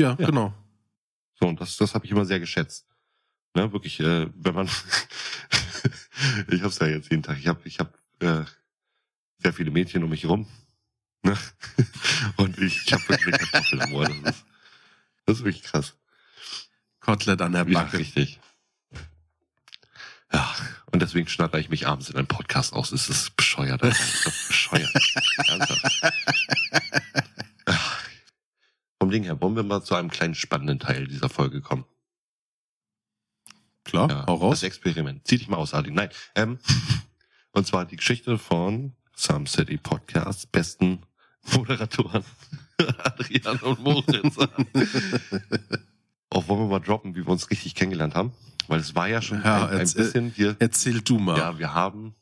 [0.00, 0.26] Ja, Ja.
[0.26, 0.54] genau.
[1.38, 2.86] So, und das, das habe ich immer sehr geschätzt.
[3.54, 4.68] Ne, wirklich, äh, wenn man,
[6.48, 8.44] ich hab's ja jetzt jeden Tag, ich habe ich hab, äh,
[9.38, 10.46] sehr viele Mädchen um mich rum.
[11.22, 11.36] Ne?
[12.36, 14.04] Und ich, ich habe wirklich eine Kartoffel im Ohr.
[14.04, 14.44] Das ist,
[15.26, 15.94] das ist wirklich krass.
[17.00, 17.98] Kotelett an der Ja, Backe.
[17.98, 18.38] richtig.
[20.32, 20.54] Ja,
[20.92, 22.92] und deswegen schnatter ich mich abends in einen Podcast aus.
[22.92, 23.82] Es ist bescheuert.
[23.82, 23.96] Alter.
[23.98, 24.92] Es ist bescheuert.
[25.48, 26.12] Ernsthaft.
[29.10, 31.84] Vom Ding her, wollen wir mal zu einem kleinen spannenden Teil dieser Folge kommen.
[33.82, 34.60] Klar, Ja, hau raus.
[34.60, 35.26] Das Experiment.
[35.26, 35.90] Zieh dich mal aus, Adi.
[35.90, 36.10] Nein.
[36.36, 36.60] Ähm,
[37.50, 41.02] und zwar die Geschichte von Some City Podcast, besten
[41.56, 42.22] Moderatoren
[43.02, 44.38] Adrian und Moritz.
[46.30, 48.32] Auch wollen wir mal droppen, wie wir uns richtig kennengelernt haben.
[48.68, 50.54] Weil es war ja schon Ja, ein, ein erzähl- bisschen hier.
[50.60, 51.36] Erzähl du mal.
[51.36, 52.14] Ja, wir haben.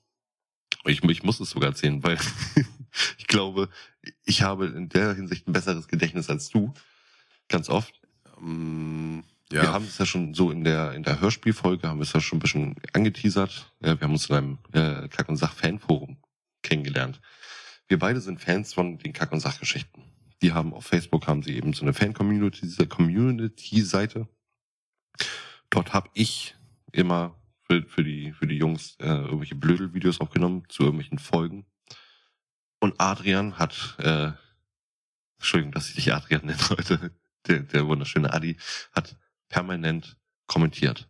[0.86, 2.16] Ich, ich muss es sogar erzählen, weil
[3.18, 3.68] ich glaube,
[4.24, 6.72] ich habe in der Hinsicht ein besseres Gedächtnis als du.
[7.49, 8.01] Ganz oft.
[8.38, 9.72] Ähm, Wir ja.
[9.72, 12.38] haben es ja schon so in der in der Hörspielfolge haben wir es ja schon
[12.38, 13.72] ein bisschen angeteasert.
[13.80, 16.18] Ja, wir haben uns in einem äh, Kack und Sach Fanforum
[16.62, 17.20] kennengelernt.
[17.86, 20.03] Wir beide sind Fans von den Kack und Sach Geschichten.
[20.42, 24.28] Die haben auf Facebook haben sie eben so eine Fan Community diese Community Seite.
[25.70, 26.55] Dort habe ich
[26.92, 27.34] immer
[27.64, 31.64] für, für die für die Jungs äh, irgendwelche Blödel-Videos aufgenommen zu irgendwelchen Folgen.
[32.81, 34.33] Und Adrian hat äh,
[35.39, 37.12] Entschuldigung, dass ich dich Adrian nenne heute.
[37.47, 38.59] Der, der wunderschöne Adi
[38.93, 39.16] hat
[39.49, 40.16] permanent
[40.47, 41.09] kommentiert.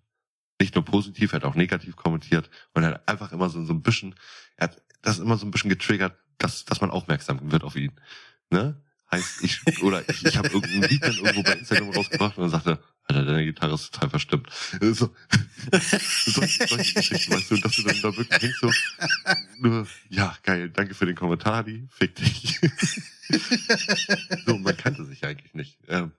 [0.61, 3.73] Nicht nur positiv, er hat auch negativ kommentiert und er hat einfach immer so, so
[3.73, 4.15] ein bisschen,
[4.57, 7.93] er hat das immer so ein bisschen getriggert, dass, dass man aufmerksam wird auf ihn.
[8.51, 8.81] Ne?
[9.11, 12.51] Heißt, ich, oder ich, ich habe irgendein Lied dann irgendwo bei Instagram rausgebracht und dann
[12.51, 14.51] sagte, Alter, deine Gitarre ist total verstimmt.
[14.53, 15.15] So,
[16.27, 18.71] solche, solche Geschichten, weißt du, dass du dann da wirklich denkst so,
[19.61, 22.61] nur, ja, geil, danke für den Kommentar, Adi, fick dich.
[24.47, 25.79] so, man kannte sich eigentlich nicht.
[25.89, 26.13] Ähm,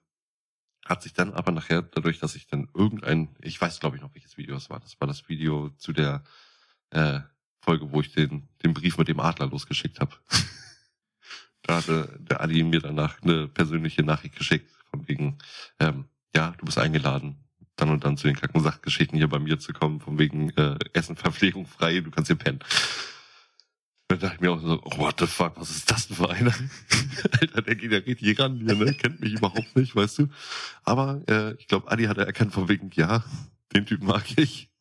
[0.84, 4.16] hat sich dann aber nachher, dadurch, dass ich dann irgendein, ich weiß glaube ich noch,
[4.16, 4.80] welches Video es war.
[4.80, 6.24] Das war das Video zu der
[6.90, 7.20] äh,
[7.62, 10.16] Folge, wo ich den, den Brief mit dem Adler losgeschickt habe.
[11.62, 15.38] da hatte der Adi mir danach eine persönliche Nachricht geschickt, von wegen,
[15.80, 16.06] ähm,
[16.36, 17.38] ja, du bist eingeladen,
[17.76, 20.78] dann und dann zu den kacken Sachgeschichten hier bei mir zu kommen, von wegen äh,
[20.94, 22.60] Essen, Verpflegung frei, du kannst hier pennen.
[24.08, 26.30] Da dachte ich mir auch so, oh, what the fuck, was ist das denn für
[26.30, 26.54] einer?
[27.42, 28.94] Alter, der geht ja richtig ran hier, ne?
[28.96, 30.30] Kennt mich überhaupt nicht, weißt du?
[30.84, 33.24] Aber äh, ich glaube, Adi hat erkannt von wegen, ja,
[33.76, 34.72] den Typ mag ich.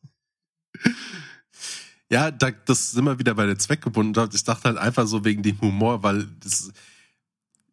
[2.11, 4.33] Ja, da, das sind wir wieder bei der Zweckgebundenheit.
[4.33, 6.73] Ich dachte halt einfach so wegen dem Humor, weil das,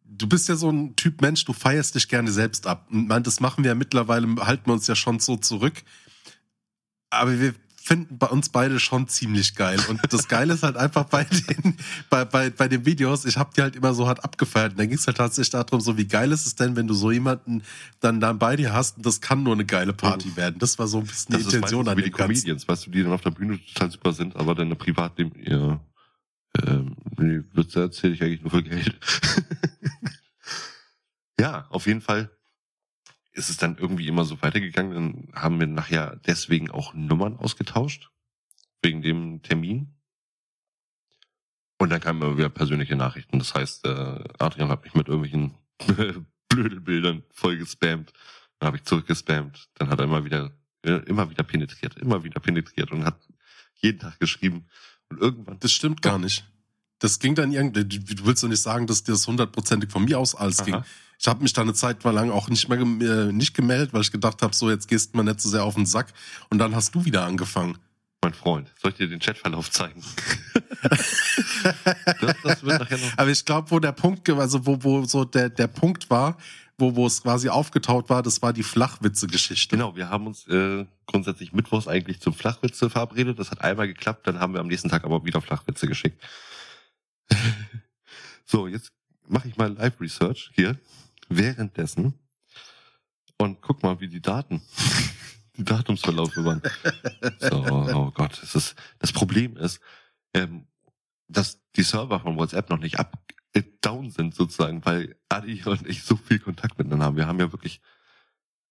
[0.09, 2.87] du bist ja so ein Typ Mensch, du feierst dich gerne selbst ab.
[2.91, 5.83] Und man, das machen wir ja mittlerweile, halten wir uns ja schon so zurück.
[7.09, 7.53] Aber wir
[7.87, 9.79] finden bei uns beide schon ziemlich geil.
[9.87, 11.77] Und das Geile ist halt einfach bei den,
[12.09, 14.73] bei, bei, bei den Videos, ich hab die halt immer so hart abgefeiert.
[14.73, 16.93] Und dann ging es halt tatsächlich darum, so wie geil ist es denn, wenn du
[16.93, 17.63] so jemanden
[18.01, 20.59] dann, dann bei dir hast und das kann nur eine geile Party werden.
[20.59, 22.17] Das war so ein bisschen die Das ist Intention an wie die dem.
[22.17, 25.31] Comedians, weißt du, die dann auf der Bühne total super sind, aber dann im Privatleben,
[25.45, 25.79] ja,
[26.65, 26.95] ähm,
[27.53, 28.99] Witze erzähle ich eigentlich nur für Geld.
[31.39, 32.29] ja, auf jeden Fall
[33.37, 34.93] ist es dann irgendwie immer so weitergegangen.
[34.93, 38.09] Dann haben wir nachher deswegen auch Nummern ausgetauscht.
[38.81, 39.95] Wegen dem Termin.
[41.77, 43.39] Und dann kamen immer wieder persönliche Nachrichten.
[43.39, 45.55] Das heißt, äh, Adrian hat mich mit irgendwelchen
[46.49, 48.11] Blödelbildern voll gespammt.
[48.59, 49.69] Dann habe ich zurückgespammt.
[49.75, 50.51] Dann hat er immer wieder,
[50.81, 53.19] äh, immer wieder penetriert, immer wieder penetriert und hat
[53.75, 54.67] jeden Tag geschrieben.
[55.09, 56.45] Und irgendwann Das stimmt gar nicht.
[56.99, 60.33] Das ging dann irgendwie, du willst doch nicht sagen, dass das hundertprozentig von mir aus
[60.33, 60.75] alles ging.
[60.75, 60.85] Aha.
[61.19, 64.11] Ich habe mich da eine Zeit lang auch nicht mehr äh, nicht gemeldet, weil ich
[64.11, 66.13] gedacht habe, so jetzt gehst du mir nicht so sehr auf den Sack.
[66.49, 67.77] Und dann hast du wieder angefangen.
[68.23, 68.71] mein Freund.
[68.81, 70.03] Soll ich dir den Chatverlauf zeigen?
[70.83, 73.17] das, das wird nachher noch.
[73.17, 76.37] Aber ich glaube, wo der Punkt, also wo, wo so der, der Punkt war,
[76.77, 79.75] wo, wo es quasi aufgetaut war, das war die Flachwitze-Geschichte.
[79.75, 83.39] Genau, wir haben uns äh, grundsätzlich mittwochs eigentlich zum Flachwitze verabredet.
[83.39, 86.23] Das hat einmal geklappt, dann haben wir am nächsten Tag aber wieder Flachwitze geschickt.
[88.45, 88.91] so, jetzt
[89.27, 90.77] mache ich mal Live-Research hier
[91.29, 92.13] währenddessen
[93.37, 94.61] und guck mal, wie die Daten,
[95.57, 96.61] die Datumsverläufe waren.
[97.39, 99.79] So, oh Gott, das ist, das Problem ist,
[100.33, 100.67] ähm,
[101.27, 103.26] dass die Server von WhatsApp noch nicht ab
[103.61, 107.17] down sind sozusagen, weil Adi und ich so viel Kontakt miteinander haben.
[107.17, 107.81] Wir haben ja wirklich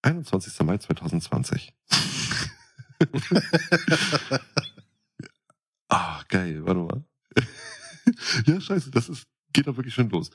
[0.01, 0.59] 21.
[0.61, 1.73] Mai 2020.
[5.89, 7.03] Ah, geil, warte mal.
[8.45, 10.31] ja, scheiße, das ist, geht doch wirklich schon los.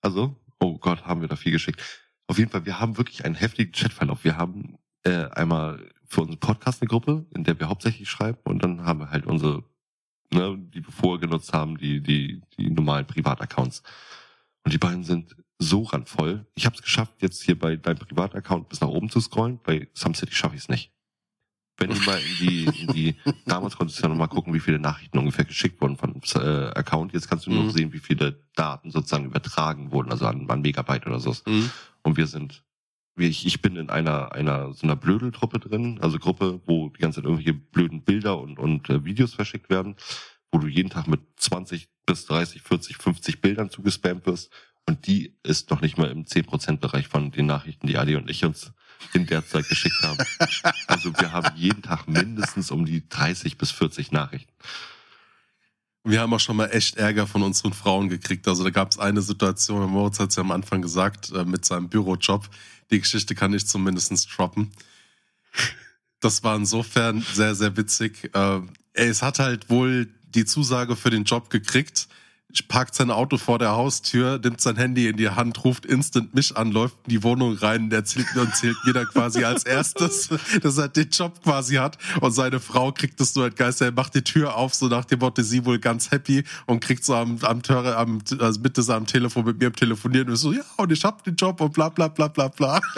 [0.00, 1.82] Also, oh Gott, haben wir da viel geschickt.
[2.26, 4.22] Auf jeden Fall, wir haben wirklich einen heftigen Chatverlauf.
[4.22, 8.62] Wir haben äh, einmal für unseren Podcast eine Gruppe, in der wir hauptsächlich schreiben und
[8.62, 9.64] dann haben wir halt unsere
[10.32, 13.82] ne, die wir vorher genutzt haben, die, die, die normalen Privataccounts.
[14.64, 16.46] Und die beiden sind so randvoll.
[16.54, 19.60] Ich habe es geschafft, jetzt hier bei deinem Privataccount bis nach oben zu scrollen.
[19.62, 20.90] Bei SumCity schaffe ich es nicht.
[21.76, 23.16] Wenn du mal in die, in die,
[23.46, 27.12] damals konntest du ja nochmal gucken, wie viele Nachrichten ungefähr geschickt wurden von äh, Account.
[27.12, 27.70] Jetzt kannst du nur mhm.
[27.70, 31.34] sehen, wie viele Daten sozusagen übertragen wurden, also an, an Megabyte oder so.
[31.46, 31.70] Mhm.
[32.02, 32.63] Und wir sind
[33.16, 37.16] ich, ich bin in einer, einer so einer Blödeltruppe drin, also Gruppe, wo die ganze
[37.16, 39.96] Zeit irgendwelche blöden Bilder und, und äh, Videos verschickt werden,
[40.50, 44.50] wo du jeden Tag mit 20 bis 30, 40, 50 Bildern zugespammt wirst.
[44.86, 48.44] Und die ist noch nicht mal im 10%-Bereich von den Nachrichten, die Adi und ich
[48.44, 48.72] uns
[49.14, 50.18] in der Zeit geschickt haben.
[50.86, 54.52] Also wir haben jeden Tag mindestens um die 30 bis 40 Nachrichten.
[56.06, 58.46] Wir haben auch schon mal echt Ärger von unseren Frauen gekriegt.
[58.46, 61.64] Also da gab es eine Situation, Moritz hat es ja am Anfang gesagt, äh, mit
[61.64, 62.46] seinem Bürojob.
[62.90, 64.70] Die Geschichte kann ich zumindest droppen.
[66.20, 68.30] Das war insofern sehr, sehr witzig.
[68.34, 68.60] Äh,
[68.92, 72.08] es hat halt wohl die Zusage für den Job gekriegt
[72.62, 76.56] parkt sein Auto vor der Haustür, nimmt sein Handy in die Hand, ruft instant mich
[76.56, 80.28] an, läuft in die Wohnung rein, der erzählt und zählt mir dann quasi als erstes,
[80.62, 84.14] dass er den Job quasi hat und seine Frau kriegt es nur entgeistert, er macht
[84.14, 87.38] die Tür auf, so nach dem Motto, sie wohl ganz happy und kriegt so am,
[87.42, 90.92] am Töre, am, also mit so am Telefon mit mir Telefonieren und so, ja, und
[90.92, 92.80] ich hab den Job und bla, bla, bla, bla, bla.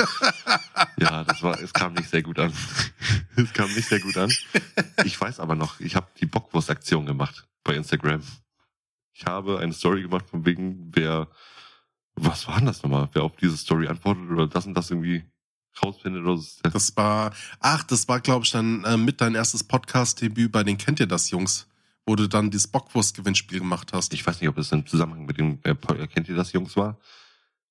[0.99, 2.53] Ja, das war, es kam nicht sehr gut an.
[3.37, 4.33] Es kam nicht sehr gut an.
[5.05, 8.23] Ich weiß aber noch, ich habe die Bockwurst-Aktion gemacht bei Instagram.
[9.19, 11.29] Ich habe eine Story gemacht von wegen, wer,
[12.17, 13.09] was war denn das nochmal?
[13.15, 15.25] Wer auf diese Story antwortet oder das und das irgendwie
[15.83, 16.61] rausfindet oder so.
[16.63, 20.77] Das war, ach, das war, glaube ich, dann äh, mit dein erstes Podcast-Debüt bei den
[20.77, 21.67] Kennt ihr das, Jungs?
[22.05, 24.13] Wo du dann dieses Bockwurst-Gewinnspiel gemacht hast.
[24.13, 25.75] Ich weiß nicht, ob es im Zusammenhang mit dem äh,
[26.09, 26.99] Kennt ihr das, Jungs war.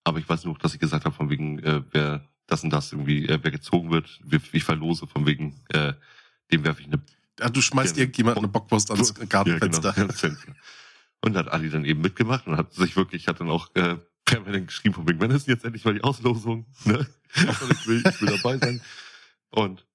[0.03, 2.91] Aber ich weiß nur, dass ich gesagt habe, von wegen, äh, wer das und das
[2.91, 4.19] irgendwie, äh, wer gezogen wird,
[4.51, 5.93] ich verlose, von wegen, äh,
[6.51, 7.03] dem werfe ich eine.
[7.39, 9.93] Ja, du schmeißt irgendjemand eine Bockwurst ans Gartenfenster.
[9.95, 10.13] Ja, genau,
[11.21, 14.67] Und hat Ali dann eben mitgemacht und hat sich wirklich, hat dann auch äh, permanent
[14.67, 16.65] geschrieben von wegen, wann ist jetzt endlich mal die Auslosung?
[16.83, 17.07] Ne?
[17.35, 18.81] ich, will, ich will dabei sein.
[19.49, 19.85] Und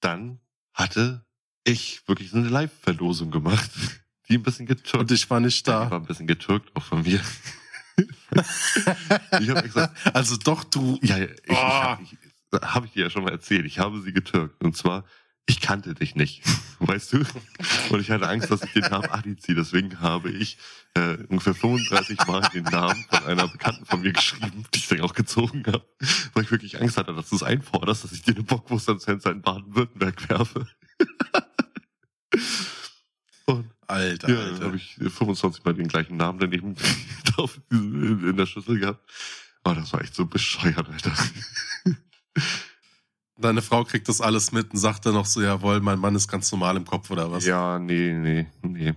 [0.00, 0.40] dann
[0.72, 1.24] hatte
[1.64, 3.70] ich wirklich so eine Live-Verlosung gemacht,
[4.28, 4.96] die ein bisschen getürkt.
[4.96, 5.86] Und ich war nicht da.
[5.86, 7.20] Die war ein bisschen getürkt, auch von mir.
[9.40, 10.98] ich habe gesagt, also doch du.
[11.02, 11.52] Ja, ich, oh.
[11.52, 12.16] ich, habe ich,
[12.52, 13.66] hab ich dir ja schon mal erzählt.
[13.66, 14.62] Ich habe sie getürkt.
[14.62, 15.04] Und zwar
[15.46, 16.42] ich kannte dich nicht,
[16.80, 17.24] weißt du?
[17.90, 19.54] Und ich hatte Angst, dass ich den Namen Adi ziehe.
[19.54, 20.58] Deswegen habe ich
[20.94, 25.00] äh, ungefähr 35 Mal den Namen von einer Bekannten von mir geschrieben, die ich dann
[25.02, 25.84] auch gezogen habe,
[26.32, 29.04] weil ich wirklich Angst hatte, dass du es einforderst, dass ich dir eine Bockwurst ans
[29.04, 30.66] Fenster in Baden-Württemberg werfe.
[33.46, 34.64] Und Alter, ja, Alter.
[34.66, 36.74] habe ich 25 Mal den gleichen Namen daneben
[37.26, 39.06] drauf in der Schüssel gehabt.
[39.62, 41.12] Aber das war echt so bescheuert, Alter.
[43.36, 46.28] Deine Frau kriegt das alles mit und sagt dann noch so, jawohl, mein Mann ist
[46.28, 47.44] ganz normal im Kopf oder was?
[47.44, 48.94] Ja, nee, nee, nee.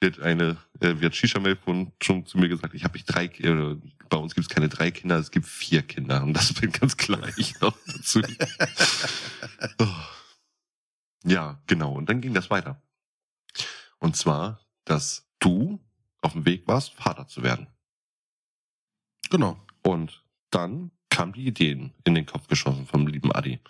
[0.00, 3.76] Wird eine, äh, wird Shisha Melfon schon zu mir gesagt, ich habe ich drei, äh,
[4.08, 6.96] bei uns gibt es keine drei Kinder, es gibt vier Kinder und das bin ganz
[6.96, 8.20] klar ich noch dazu.
[9.78, 9.86] oh.
[11.24, 11.94] Ja, genau.
[11.94, 12.82] Und dann ging das weiter.
[13.98, 15.80] Und zwar, dass du
[16.20, 17.68] auf dem Weg warst, Vater zu werden.
[19.30, 19.58] Genau.
[19.82, 23.60] Und dann kamen die Ideen in den Kopf geschossen vom lieben Adi.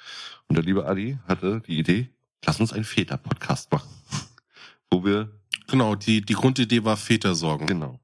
[0.49, 2.09] Und der liebe Adi hatte die Idee,
[2.47, 3.89] lass uns einen Väter-Podcast machen.
[4.91, 5.31] Wo wir.
[5.69, 7.67] Genau, die, die Grundidee war Vätersorgen.
[7.67, 8.01] Genau.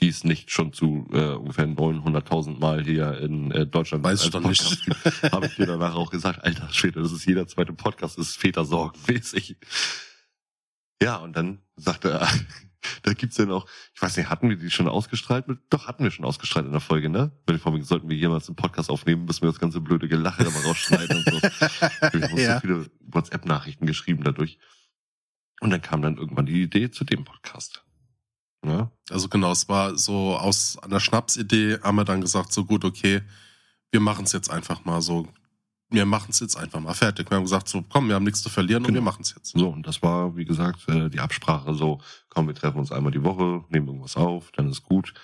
[0.00, 4.02] Die ist nicht schon zu äh, ungefähr 900.000 Mal hier in äh, Deutschland.
[4.02, 4.62] Weiß ich doch nicht.
[5.30, 8.36] Habe ich dir danach auch gesagt, alter Schwede, das ist jeder zweite Podcast, das ist
[8.38, 9.56] Vätersorgen mäßig.
[11.02, 12.26] Ja, und dann sagte
[13.02, 15.46] da gibt's dann auch, ich weiß nicht, hatten wir die schon ausgestrahlt?
[15.70, 17.32] Doch, hatten wir schon ausgestrahlt in der Folge, ne?
[17.46, 20.62] Weil vor sollten wir jemals einen Podcast aufnehmen, müssen wir das ganze blöde Gelache immer
[20.64, 21.42] rausschneiden und so.
[21.42, 22.54] Wir haben uns Ja.
[22.54, 24.58] so viele WhatsApp-Nachrichten geschrieben dadurch.
[25.60, 27.84] Und dann kam dann irgendwann die Idee zu dem Podcast.
[28.64, 32.84] Ja, Also genau, es war so aus einer Schnapsidee, haben wir dann gesagt, so gut,
[32.84, 33.22] okay,
[33.90, 35.28] wir machen es jetzt einfach mal so.
[35.90, 37.30] Wir machen es jetzt einfach mal fertig.
[37.30, 38.98] Wir haben gesagt, so komm, wir haben nichts zu verlieren und Genau.
[38.98, 39.52] wir machen es jetzt.
[39.58, 43.10] So, und das war, wie gesagt, äh, die Absprache so, komm, wir treffen uns einmal
[43.12, 45.14] die Woche, nehmen irgendwas auf, dann ist gut.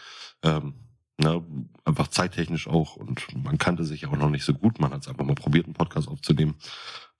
[0.43, 0.75] Ähm,
[1.19, 1.41] na,
[1.85, 4.81] einfach zeittechnisch auch und man kannte sich auch noch nicht so gut.
[4.81, 6.57] Man hat es einfach mal probiert, einen Podcast aufzunehmen,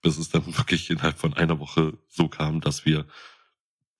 [0.01, 3.05] bis es dann wirklich innerhalb von einer Woche so kam, dass wir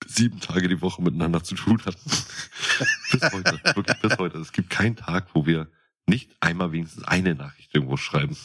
[0.06, 2.10] sieben Tage die Woche miteinander zu tun hatten.
[3.10, 4.38] bis heute, wirklich bis heute.
[4.38, 5.68] Es gibt keinen Tag, wo wir
[6.06, 8.36] nicht einmal wenigstens eine Nachricht irgendwo schreiben.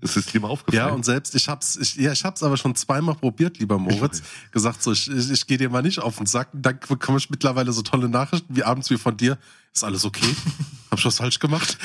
[0.00, 0.88] Ist es dir mal aufgefallen?
[0.88, 4.22] Ja, und selbst ich hab's, ich, ja, ich hab's aber schon zweimal probiert, lieber Moritz.
[4.50, 6.48] Gesagt, so, ich, ich, ich gehe dir mal nicht auf den Sack.
[6.52, 9.38] Dann bekomme ich mittlerweile so tolle Nachrichten wie abends wie von dir.
[9.74, 10.34] Ist alles okay?
[10.90, 11.78] Hab ich was falsch gemacht?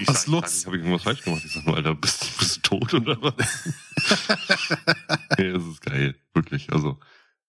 [0.00, 0.60] Ich Was sag- los?
[0.60, 1.42] Ich habe irgendwas falsch gemacht.
[1.44, 3.34] Ich sag nur, Alter, bist, bist du tot oder was?
[5.38, 6.14] nee, das ist geil.
[6.34, 6.72] Wirklich.
[6.72, 6.98] Also,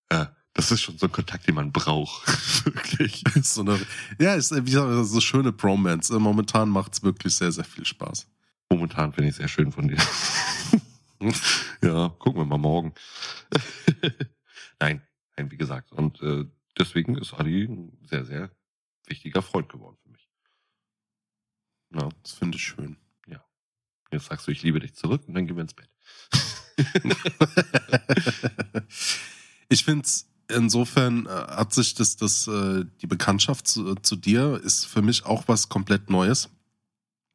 [0.10, 0.26] äh,
[0.56, 2.28] das ist schon so ein Kontakt, den man braucht.
[2.66, 3.24] wirklich.
[3.44, 3.80] so eine,
[4.20, 6.14] ja, ist äh, wie gesagt, so schöne Bromance.
[6.16, 8.28] Äh, Momentan macht's wirklich sehr, sehr viel Spaß.
[8.74, 9.98] Momentan finde ich sehr schön von dir.
[11.84, 12.92] ja, gucken wir mal morgen.
[14.80, 15.00] nein,
[15.38, 15.92] nein, wie gesagt.
[15.92, 16.46] Und äh,
[16.80, 18.50] deswegen ist Adi ein sehr, sehr
[19.06, 20.28] wichtiger Freund geworden für mich.
[21.92, 22.98] Na, Das finde ich schön.
[24.12, 25.90] jetzt sagst du, ich liebe dich zurück und dann gehen wir ins Bett.
[29.70, 34.60] ich finde es insofern äh, hat sich das, das äh, die Bekanntschaft zu, zu dir
[34.64, 36.50] ist für mich auch was komplett Neues.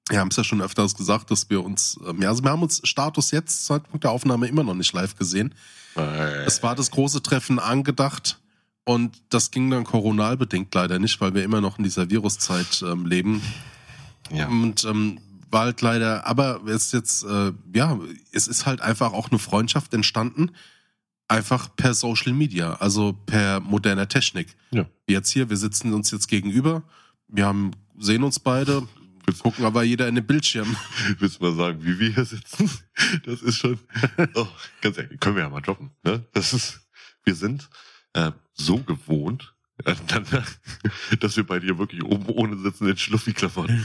[0.09, 2.63] Wir haben es ja schon öfters gesagt, dass wir uns, ähm, ja, also wir haben
[2.63, 5.55] uns Status jetzt, Zeitpunkt der Aufnahme, immer noch nicht live gesehen.
[6.47, 8.39] Es war das große Treffen angedacht
[8.85, 13.05] und das ging dann koronalbedingt leider nicht, weil wir immer noch in dieser Viruszeit ähm,
[13.05, 13.43] leben.
[14.31, 14.47] ja.
[14.47, 15.19] Und ähm,
[15.51, 17.99] war halt leider, aber es ist jetzt, äh, ja,
[18.33, 20.51] es ist halt einfach auch eine Freundschaft entstanden,
[21.27, 24.57] einfach per Social Media, also per moderner Technik.
[24.71, 24.87] Ja.
[25.07, 26.83] Wie Jetzt hier, wir sitzen uns jetzt gegenüber,
[27.29, 28.87] wir haben, sehen uns beide,
[29.29, 30.75] wir gucken aber jeder in den Bildschirm.
[31.19, 32.71] Willst du mal sagen, wie wir hier sitzen?
[33.27, 33.79] Das ist schon,
[34.35, 34.49] oh,
[34.81, 35.91] ganz ehrlich, können wir ja mal droppen.
[36.03, 36.25] Ne?
[36.33, 36.81] Das ist,
[37.25, 37.69] wir sind
[38.15, 39.55] äh, so gewohnt,
[39.85, 40.25] äh, dann,
[41.21, 43.85] dass wir bei dir wirklich oben ohne sitzen in Schluffi-Klamotten.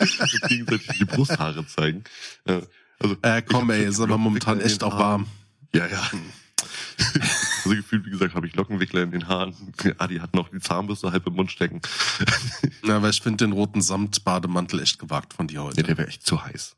[0.00, 2.04] und gegenseitig die Brusthaare zeigen.
[2.44, 2.60] Äh,
[3.00, 5.26] also, Äh, komm, ey, ist aber momentan echt auch warm.
[5.74, 6.10] Ja, ja.
[7.64, 9.54] Also gefühlt, wie gesagt, habe ich Lockenwickler in den Haaren.
[9.98, 11.80] Adi hat noch die Zahnbürste halb im Mund stecken.
[12.84, 15.84] Ja, aber ich finde den roten Samt-Bademantel echt gewagt von dir Ja, heute.
[15.84, 16.76] der wäre echt zu heiß.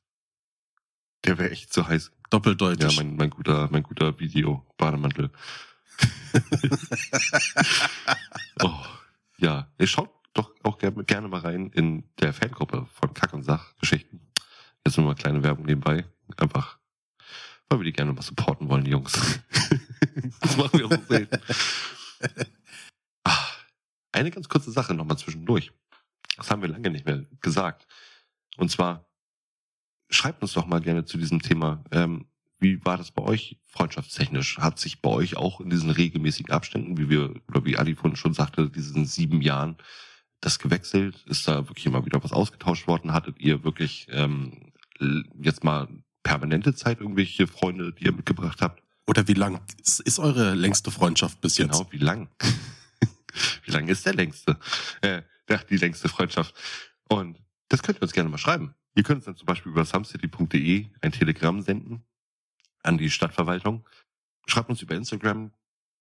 [1.24, 2.10] Der wäre echt zu heiß.
[2.12, 2.94] Ja, Doppeldeutig.
[2.98, 5.30] mein, mein guter, mein guter Video-Bademantel.
[8.62, 8.70] oh,
[9.38, 13.44] ja, ihr schaut doch auch gerne, gerne mal rein in der Fangruppe von Kack und
[13.44, 14.20] Sach Geschichten.
[14.86, 16.04] Jetzt nur mal kleine Werbung nebenbei.
[16.36, 16.76] Einfach,
[17.70, 19.40] weil wir die gerne mal supporten wollen, die Jungs.
[20.40, 21.40] Das machen wir auch selten.
[23.24, 23.46] Ah,
[24.12, 25.72] Eine ganz kurze Sache nochmal zwischendurch.
[26.36, 27.86] Das haben wir lange nicht mehr gesagt.
[28.56, 29.08] Und zwar,
[30.10, 31.84] schreibt uns doch mal gerne zu diesem Thema.
[31.90, 32.26] Ähm,
[32.58, 34.58] wie war das bei euch freundschaftstechnisch?
[34.58, 38.16] Hat sich bei euch auch in diesen regelmäßigen Abständen, wie wir, oder wie Ali vorhin
[38.16, 39.76] schon sagte, diesen sieben Jahren,
[40.40, 41.24] das gewechselt?
[41.26, 43.12] Ist da wirklich immer wieder was ausgetauscht worden?
[43.12, 44.72] Hattet ihr wirklich ähm,
[45.40, 45.88] jetzt mal
[46.22, 48.83] permanente Zeit irgendwelche Freunde, die ihr mitgebracht habt?
[49.06, 51.72] Oder wie lang ist, ist eure längste Freundschaft bis jetzt?
[51.72, 52.28] Genau, wie lang?
[53.64, 54.58] wie lang ist der längste?
[55.02, 55.22] Äh,
[55.68, 56.54] die längste Freundschaft.
[57.08, 57.38] Und
[57.68, 58.74] das könnt ihr uns gerne mal schreiben.
[58.94, 62.04] Ihr könnt uns dann zum Beispiel über sumcity.de ein Telegramm senden
[62.82, 63.86] an die Stadtverwaltung.
[64.46, 65.52] Schreibt uns über Instagram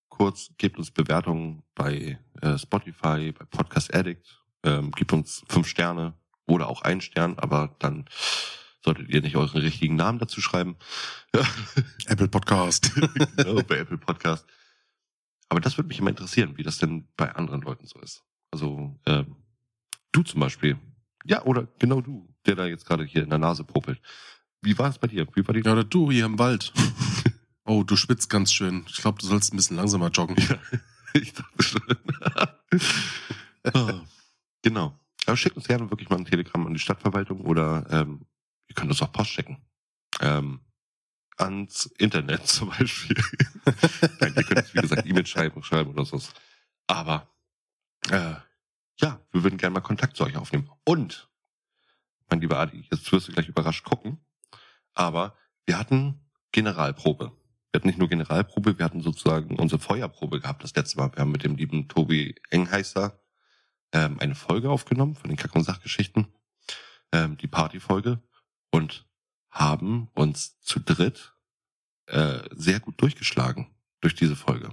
[0.08, 6.14] kurz, gebt uns Bewertungen bei äh, Spotify, bei Podcast Addict, ähm, gebt uns fünf Sterne
[6.46, 8.04] oder auch ein Stern, aber dann
[8.84, 10.76] solltet ihr nicht euren richtigen Namen dazu schreiben.
[12.06, 12.92] Apple Podcast.
[13.36, 14.46] genau, bei Apple Podcast.
[15.48, 18.22] Aber das würde mich immer interessieren, wie das denn bei anderen Leuten so ist.
[18.50, 19.36] Also ähm,
[20.12, 20.78] du zum Beispiel.
[21.24, 24.00] Ja, oder genau du, der da jetzt gerade hier in der Nase popelt.
[24.60, 25.26] Wie war es bei dir?
[25.34, 26.72] Wie war die Ja, oder du hier im Wald.
[27.66, 28.84] Oh, du schwitzt ganz schön.
[28.88, 30.36] Ich glaube, du sollst ein bisschen langsamer joggen.
[31.14, 31.80] ich dachte schon.
[33.72, 34.02] Ah,
[34.60, 35.00] genau.
[35.24, 38.26] Aber schickt uns gerne wirklich mal ein Telegramm an die Stadtverwaltung oder ähm,
[38.74, 39.58] ihr könnt uns auch Post schicken.
[40.20, 40.60] Ähm,
[41.36, 43.16] ans Internet zum Beispiel.
[44.20, 46.20] Nein, ihr könnt wie gesagt, E-Mail schreiben, schreiben oder so.
[46.86, 47.28] Aber
[48.10, 48.34] äh,
[49.00, 50.70] ja, wir würden gerne mal Kontakt zu euch aufnehmen.
[50.84, 51.28] Und,
[52.28, 54.24] mein lieber Adi, jetzt wirst du gleich überrascht gucken,
[54.94, 56.20] aber wir hatten
[56.52, 57.32] Generalprobe.
[57.70, 61.12] Wir hatten nicht nur Generalprobe, wir hatten sozusagen unsere Feuerprobe gehabt das letzte Mal.
[61.12, 63.18] Wir haben mit dem lieben Tobi Engheißer
[63.92, 66.28] ähm, eine Folge aufgenommen von den Kack- und Sachgeschichten,
[67.12, 68.22] ähm, die Partyfolge
[68.74, 69.06] und
[69.52, 71.36] haben uns zu dritt
[72.06, 73.68] äh, sehr gut durchgeschlagen
[74.00, 74.70] durch diese Folge.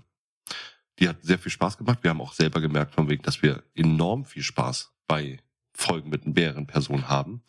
[0.98, 2.00] Die hat sehr viel Spaß gemacht.
[2.02, 5.38] Wir haben auch selber gemerkt, von wegen, dass wir enorm viel Spaß bei
[5.76, 7.44] Folgen mit mehreren Personen haben.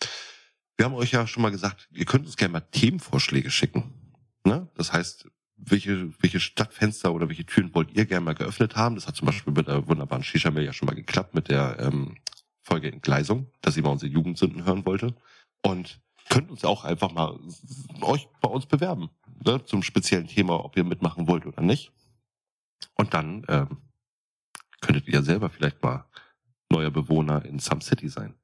[0.76, 4.14] Wir haben euch ja schon mal gesagt, ihr könnt uns gerne mal Themenvorschläge schicken.
[4.44, 4.68] Ne?
[4.74, 5.26] Das heißt,
[5.57, 8.94] welche, welche Stadtfenster oder welche Türen wollt ihr gerne mal geöffnet haben?
[8.96, 11.78] Das hat zum Beispiel mit der wunderbaren Shisha Mill ja schon mal geklappt mit der
[11.78, 12.18] ähm,
[12.61, 15.14] Folge Entgleisung, dass ihr mal unsere Jugendsünden hören wollte.
[15.62, 16.03] Und
[16.33, 17.39] könnt uns auch einfach mal
[18.01, 19.11] euch bei uns bewerben
[19.45, 21.93] ne, zum speziellen Thema, ob ihr mitmachen wollt oder nicht.
[22.95, 23.76] Und dann ähm,
[24.80, 26.07] könntet ihr selber vielleicht mal
[26.70, 28.35] neuer Bewohner in Some City sein.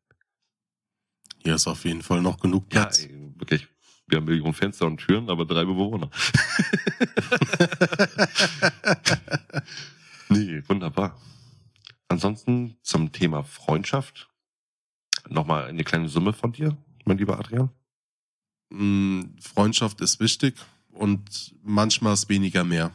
[1.38, 3.04] Hier ist auf jeden Fall noch genug Platz.
[3.04, 3.66] Ja, ey, wirklich.
[4.06, 6.10] Wir haben Millionen Fenster und Türen, aber drei Bewohner.
[10.28, 11.18] nee, wunderbar.
[12.08, 14.28] Ansonsten zum Thema Freundschaft.
[15.28, 17.70] Nochmal eine kleine Summe von dir, mein lieber Adrian.
[18.70, 20.54] Mm, Freundschaft ist wichtig
[20.92, 22.90] und manchmal ist weniger mehr.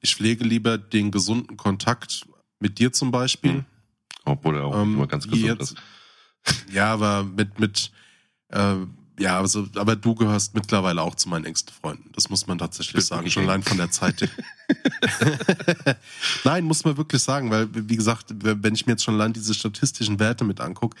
[0.00, 2.26] Ich pflege lieber den gesunden Kontakt
[2.60, 3.52] mit dir zum Beispiel.
[3.52, 3.64] Hm.
[4.24, 5.76] Obwohl er auch Ähm, immer ganz gesund jetzt- ist.
[6.72, 7.90] Ja, aber mit, mit,
[8.48, 8.76] äh,
[9.18, 12.10] ja, also, aber du gehörst mittlerweile auch zu meinen engsten Freunden.
[12.12, 14.28] Das muss man tatsächlich sagen, schon allein von der Zeit.
[16.44, 19.52] Nein, muss man wirklich sagen, weil, wie gesagt, wenn ich mir jetzt schon allein diese
[19.54, 20.96] statistischen Werte mit angucke,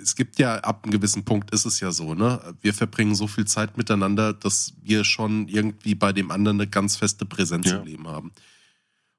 [0.00, 2.54] es gibt ja ab einem gewissen Punkt ist es ja so, ne?
[2.60, 6.96] Wir verbringen so viel Zeit miteinander, dass wir schon irgendwie bei dem anderen eine ganz
[6.96, 7.78] feste Präsenz Ja.
[7.78, 8.32] im Leben haben.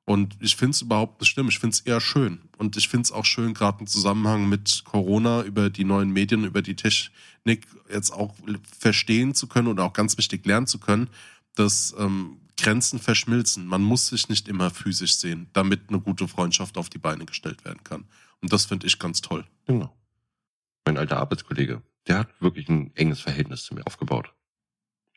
[0.05, 1.49] Und ich finde es überhaupt nicht schlimm.
[1.49, 2.39] Ich finde es eher schön.
[2.57, 6.43] Und ich finde es auch schön, gerade im Zusammenhang mit Corona über die neuen Medien,
[6.43, 8.35] über die Technik jetzt auch
[8.79, 11.09] verstehen zu können oder auch ganz wichtig lernen zu können,
[11.55, 13.65] dass ähm, Grenzen verschmilzen.
[13.65, 17.65] Man muss sich nicht immer physisch sehen, damit eine gute Freundschaft auf die Beine gestellt
[17.65, 18.05] werden kann.
[18.41, 19.43] Und das finde ich ganz toll.
[19.65, 19.91] Genau.
[20.85, 24.33] Mein alter Arbeitskollege, der hat wirklich ein enges Verhältnis zu mir aufgebaut.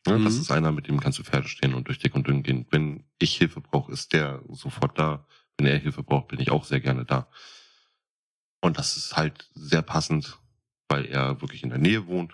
[0.07, 0.41] Ja, Das Mhm.
[0.41, 2.67] ist einer, mit dem kannst du Pferde stehen und durch dick und dünn gehen.
[2.71, 5.27] Wenn ich Hilfe brauche, ist der sofort da.
[5.59, 7.29] Wenn er Hilfe braucht, bin ich auch sehr gerne da.
[8.61, 10.39] Und das ist halt sehr passend,
[10.89, 12.33] weil er wirklich in der Nähe wohnt.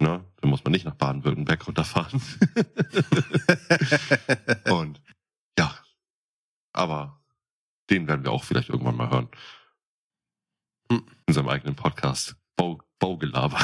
[0.00, 0.24] Ne?
[0.40, 2.20] Da muss man nicht nach Baden-Württemberg runterfahren.
[4.70, 5.00] und
[5.58, 5.74] ja,
[6.72, 7.22] aber
[7.90, 9.28] den werden wir auch vielleicht irgendwann mal hören.
[10.90, 11.06] Hm.
[11.26, 12.36] In seinem eigenen Podcast.
[12.56, 13.58] Bau, Baugelaber.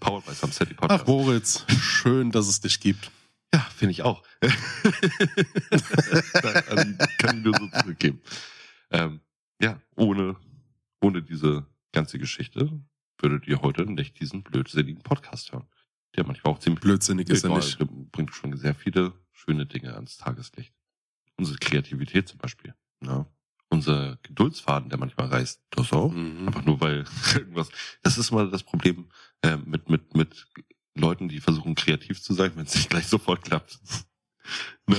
[0.00, 1.06] Powered by Some City Ach, Podcast.
[1.06, 3.10] Moritz, schön, dass es dich gibt.
[3.54, 4.22] Ja, finde ich auch.
[6.32, 8.20] kann, kann ich nur so zurückgeben.
[8.90, 9.20] Ähm,
[9.60, 10.36] ja, ohne,
[11.02, 12.82] ohne diese ganze Geschichte
[13.18, 15.66] würdet ihr heute nicht diesen blödsinnigen Podcast hören.
[16.16, 17.78] Der manchmal auch ziemlich Blödsinnig ist er nicht.
[18.10, 20.74] bringt schon sehr viele schöne Dinge ans Tageslicht.
[21.36, 22.74] Unsere Kreativität zum Beispiel.
[23.00, 23.26] Ne?
[23.72, 25.62] Unser Geduldsfaden, der manchmal reißt.
[25.70, 26.12] Das auch.
[26.12, 26.46] Mhm.
[26.46, 27.70] Einfach nur weil irgendwas.
[28.02, 29.08] Das ist mal das Problem
[29.40, 30.46] äh, mit, mit, mit
[30.94, 33.80] Leuten, die versuchen kreativ zu sein, wenn es nicht gleich sofort klappt.
[34.86, 34.98] ne?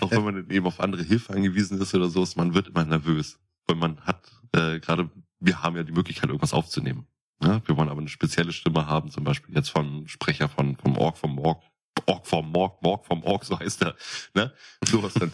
[0.00, 2.84] Auch wenn man eben auf andere Hilfe angewiesen ist oder so, ist man wird immer
[2.84, 3.38] nervös.
[3.68, 4.20] Weil man hat
[4.56, 5.08] äh, gerade,
[5.38, 7.06] wir haben ja die Möglichkeit, irgendwas aufzunehmen.
[7.40, 7.62] Ne?
[7.64, 11.16] Wir wollen aber eine spezielle Stimme haben, zum Beispiel jetzt von Sprecher von vom Org
[11.16, 11.62] vom Morg,
[12.06, 13.94] Org vom Morg, Morg vom Org, so heißt er.
[14.34, 14.52] Ne?
[14.84, 15.32] Sowas dann.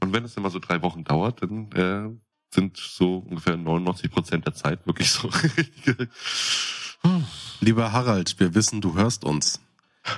[0.00, 2.10] Und wenn es immer so drei Wochen dauert, dann äh,
[2.52, 5.30] sind so ungefähr 99 Prozent der Zeit wirklich so.
[7.60, 9.60] Lieber Harald, wir wissen, du hörst uns.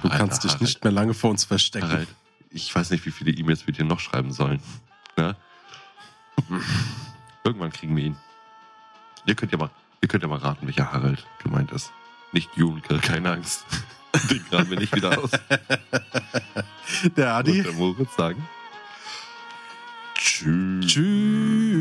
[0.03, 0.63] Du Alter, kannst dich Harald.
[0.63, 1.89] nicht mehr lange vor uns verstecken.
[1.89, 2.09] Harald,
[2.51, 4.61] ich weiß nicht, wie viele E-Mails wir dir noch schreiben sollen.
[5.17, 5.37] Ne?
[7.45, 8.17] Irgendwann kriegen wir ihn.
[9.27, 9.71] Ihr könnt ja mal,
[10.01, 11.93] ihr könnt ja mal raten, welcher Harald gemeint ist.
[12.33, 13.67] Nicht Junke, keine Angst.
[14.31, 15.31] Den graben wir nicht wieder aus.
[17.17, 17.59] Der Adi.
[17.59, 18.47] Und der Moritz sagen.
[20.43, 20.87] Tschüss.
[20.87, 21.72] Tschüss.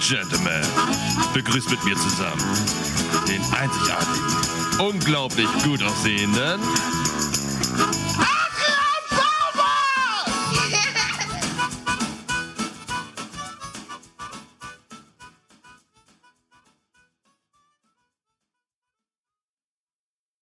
[0.00, 0.64] Gentlemen,
[1.34, 2.42] begrüßt mit mir zusammen
[3.28, 6.60] den einzigartigen, unglaublich gut aussehenden